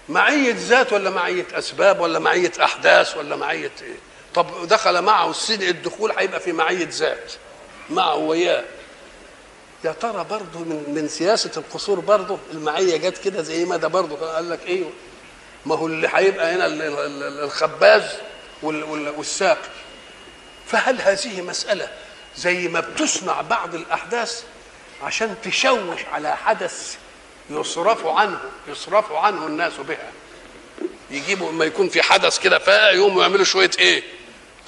معية 0.09 0.55
ذات 0.57 0.93
ولا 0.93 1.09
معية 1.09 1.45
أسباب 1.53 1.99
ولا 1.99 2.19
معية 2.19 2.51
أحداث 2.63 3.17
ولا 3.17 3.35
معية 3.35 3.71
إيه؟ 3.81 3.95
طب 4.35 4.67
دخل 4.67 5.01
معه 5.01 5.29
السجن 5.29 5.67
الدخول 5.67 6.11
هيبقى 6.17 6.39
في 6.39 6.51
معية 6.51 6.87
ذات 6.91 7.31
معه 7.89 8.15
وياه 8.15 8.63
يا 9.83 9.91
ترى 9.91 10.25
برضه 10.29 10.59
من 10.59 10.83
من 10.95 11.07
سياسة 11.07 11.51
القصور 11.57 11.99
برضه 11.99 12.37
المعية 12.51 12.97
جت 12.97 13.17
كده 13.17 13.41
زي 13.41 13.65
ما 13.65 13.77
ده 13.77 13.87
برضه 13.87 14.15
قال 14.35 14.49
لك 14.49 14.59
إيه؟ 14.65 14.83
ما 15.65 15.75
هو 15.75 15.87
اللي 15.87 16.09
هيبقى 16.13 16.55
هنا 16.55 16.65
الخباز 17.43 18.03
والساقي 18.63 19.69
فهل 20.67 21.01
هذه 21.01 21.41
مسألة 21.41 21.89
زي 22.37 22.67
ما 22.67 22.79
بتصنع 22.79 23.41
بعض 23.41 23.75
الأحداث 23.75 24.43
عشان 25.03 25.35
تشوش 25.43 26.05
على 26.13 26.37
حدث 26.37 26.95
يصرف 27.49 28.05
عنه 28.05 28.39
يصرف 28.67 29.11
عنه 29.11 29.47
الناس 29.47 29.73
بها؟ 29.73 30.11
يجيبوا 31.11 31.49
اما 31.49 31.65
يكون 31.65 31.89
في 31.89 32.01
حدث 32.01 32.39
كده 32.39 32.59
فيقوموا 32.59 33.21
يعملوا 33.21 33.45
شوية 33.45 33.71
إيه؟ 33.79 34.03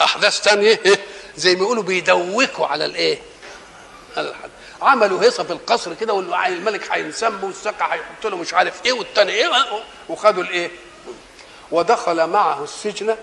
أحداث 0.01 0.41
تانية 0.41 0.79
إيه؟ 0.85 0.99
زي 1.37 1.55
ما 1.55 1.61
يقولوا 1.61 1.83
بيدوكوا 1.83 2.67
على 2.67 2.85
الإيه؟ 2.85 3.19
على 4.17 4.29
الحدث. 4.29 4.51
عملوا 4.81 5.21
هيصة 5.23 5.43
في 5.43 5.53
القصر 5.53 5.93
كده 5.93 6.13
والملك 6.13 6.91
هينسم 6.91 7.43
والسقا 7.43 7.85
هيحط 7.93 8.25
له 8.27 8.37
مش 8.37 8.53
عارف 8.53 8.85
إيه 8.85 8.93
والتاني 8.93 9.31
إيه 9.31 9.49
وخدوا 10.09 10.43
الإيه؟ 10.43 10.71
ودخل 11.71 12.27
معه 12.27 12.63
السجن 12.63 13.15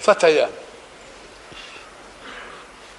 فتيان. 0.00 0.50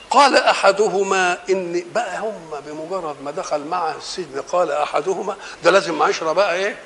قال 0.09 0.37
أحدهما 0.37 1.37
إني 1.49 1.85
بقى 1.95 2.19
هم 2.19 2.51
بمجرد 2.65 3.15
ما 3.23 3.31
دخل 3.31 3.59
معه 3.65 3.95
السجن 3.97 4.41
قال 4.41 4.71
أحدهما 4.71 5.35
ده 5.63 5.71
لازم 5.71 6.01
عشرة 6.01 6.31
بقى 6.31 6.55
إيه؟ 6.55 6.77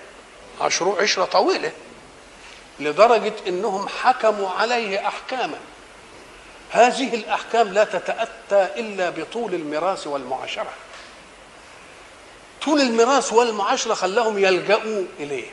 عشرة 0.62 0.98
عشرة 1.02 1.26
طويلة 1.26 1.72
لدرجة 2.80 3.34
إنهم 3.48 3.88
حكموا 3.88 4.50
عليه 4.50 5.08
أحكاما. 5.08 5.58
هذه 6.72 7.16
الأحكام 7.16 7.68
لا 7.74 7.84
تتأتى 7.84 8.80
إلا 8.80 9.10
بطول 9.10 9.54
الميراث 9.54 10.08
والمعاشرة. 10.08 10.72
طول 12.66 12.82
الميراث 12.82 13.34
والمعاشرة 13.34 13.94
خلاهم 13.94 14.38
يلجؤوا 14.38 15.04
إليه. 15.20 15.48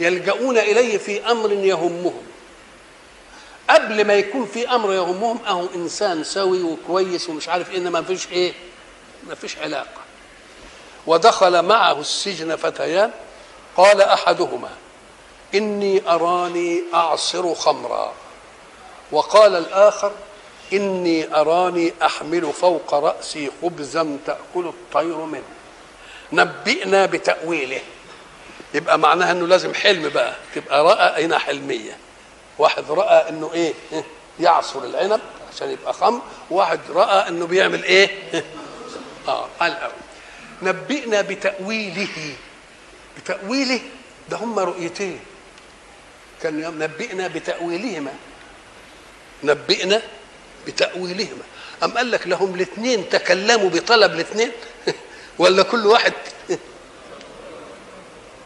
يلجؤون 0.00 0.58
إليه 0.58 0.98
في 0.98 1.30
أمر 1.30 1.52
يهمهم. 1.52 2.22
قبل 3.70 4.04
ما 4.04 4.14
يكون 4.14 4.46
في 4.46 4.68
أمر 4.68 4.92
يهمهم 4.92 5.38
أهو 5.46 5.66
إنسان 5.74 6.24
سوي 6.24 6.62
وكويس 6.62 7.28
ومش 7.28 7.48
عارف 7.48 7.70
إيه 7.70 7.80
ما 7.80 8.02
فيش 8.02 8.28
إيه؟ 8.32 8.52
ما 9.28 9.34
فيش 9.34 9.58
علاقة. 9.58 10.00
ودخل 11.06 11.62
معه 11.62 12.00
السجن 12.00 12.56
فتيان 12.56 13.10
قال 13.76 14.00
أحدهما 14.00 14.70
إني 15.54 16.02
أراني 16.08 16.82
أعصر 16.94 17.54
خمرا. 17.54 18.12
وقال 19.12 19.56
الآخر 19.56 20.12
إني 20.72 21.34
أراني 21.34 21.92
أحمل 22.02 22.52
فوق 22.52 22.94
رأسي 22.94 23.50
خبزا 23.62 24.18
تأكل 24.26 24.66
الطير 24.68 25.16
منه. 25.16 25.42
نبئنا 26.32 27.06
بتأويله. 27.06 27.80
يبقى 28.74 28.98
معناها 28.98 29.32
إنه 29.32 29.46
لازم 29.46 29.74
حلم 29.74 30.08
بقى 30.08 30.34
تبقى 30.54 30.84
رأى 30.84 31.24
هنا 31.24 31.38
حلمية. 31.38 31.96
واحد 32.58 32.90
رأى 32.90 33.28
إنه 33.28 33.50
إيه 33.54 33.72
يعصر 34.40 34.84
العنب 34.84 35.20
عشان 35.54 35.70
يبقى 35.70 35.92
خمر 35.92 36.20
واحد 36.50 36.80
رأى 36.90 37.28
إنه 37.28 37.46
بيعمل 37.46 37.84
إيه 37.84 38.10
آه 39.28 39.48
قال 39.60 39.76
نبئنا 40.62 41.20
بتأويله. 41.20 42.34
بتأويله؟ 43.18 43.80
ده 44.28 44.36
هم 44.36 44.58
رؤيتين. 44.58 45.20
كان 46.42 46.78
نبئنا 46.78 47.28
بتأويلهما. 47.28 48.14
نبئنا 49.44 50.02
بتأويلهما. 50.66 51.42
أم 51.82 51.90
قال 51.98 52.10
لك 52.10 52.26
لهم 52.26 52.54
الاثنين 52.54 53.08
تكلموا 53.08 53.70
بطلب 53.70 54.12
الاثنين؟ 54.12 54.52
ولا 55.38 55.62
كل 55.62 55.86
واحد 55.86 56.12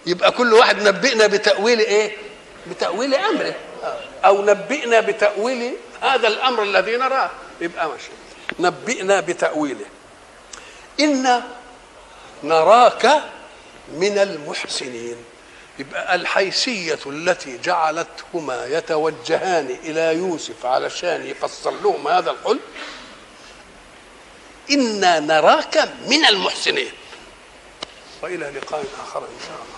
يبقى 0.07 0.33
كل 0.33 0.53
واحد 0.55 0.83
نبئنا 0.89 1.27
بتأويل 1.27 1.81
إيه؟ 1.81 2.17
بتأويل 2.71 3.15
أمره. 3.15 3.55
أو 4.25 4.43
نبئنا 4.45 5.01
بتأويل 5.01 5.73
هذا 6.03 6.29
الأمر 6.29 6.63
الذي 6.63 6.97
نراه. 6.97 7.31
يبقى 7.61 7.89
ماشي. 7.89 8.11
نبئنا 8.59 9.21
بتأويله. 9.21 9.87
أنا 11.01 11.45
نراك 12.43 13.23
من 13.95 14.19
المحسنين. 14.19 15.17
يبقى 15.79 16.15
الحيثية 16.15 16.99
التي 17.07 17.59
جعلتهما 17.59 18.67
يتوجهان 18.67 19.77
إلى 19.85 20.15
يوسف 20.15 20.67
علشان 20.67 21.27
يفسر 21.27 21.71
لهم 21.71 22.09
هذا 22.09 22.31
الحلم 22.31 22.61
إنا 24.71 25.21
نراك 25.21 25.89
من 26.07 26.25
المحسنين. 26.25 26.93
وإلى 28.23 28.51
لقاء 28.51 28.85
آخر 29.03 29.19
إن 29.21 29.41
شاء 29.47 29.61
الله. 29.67 29.76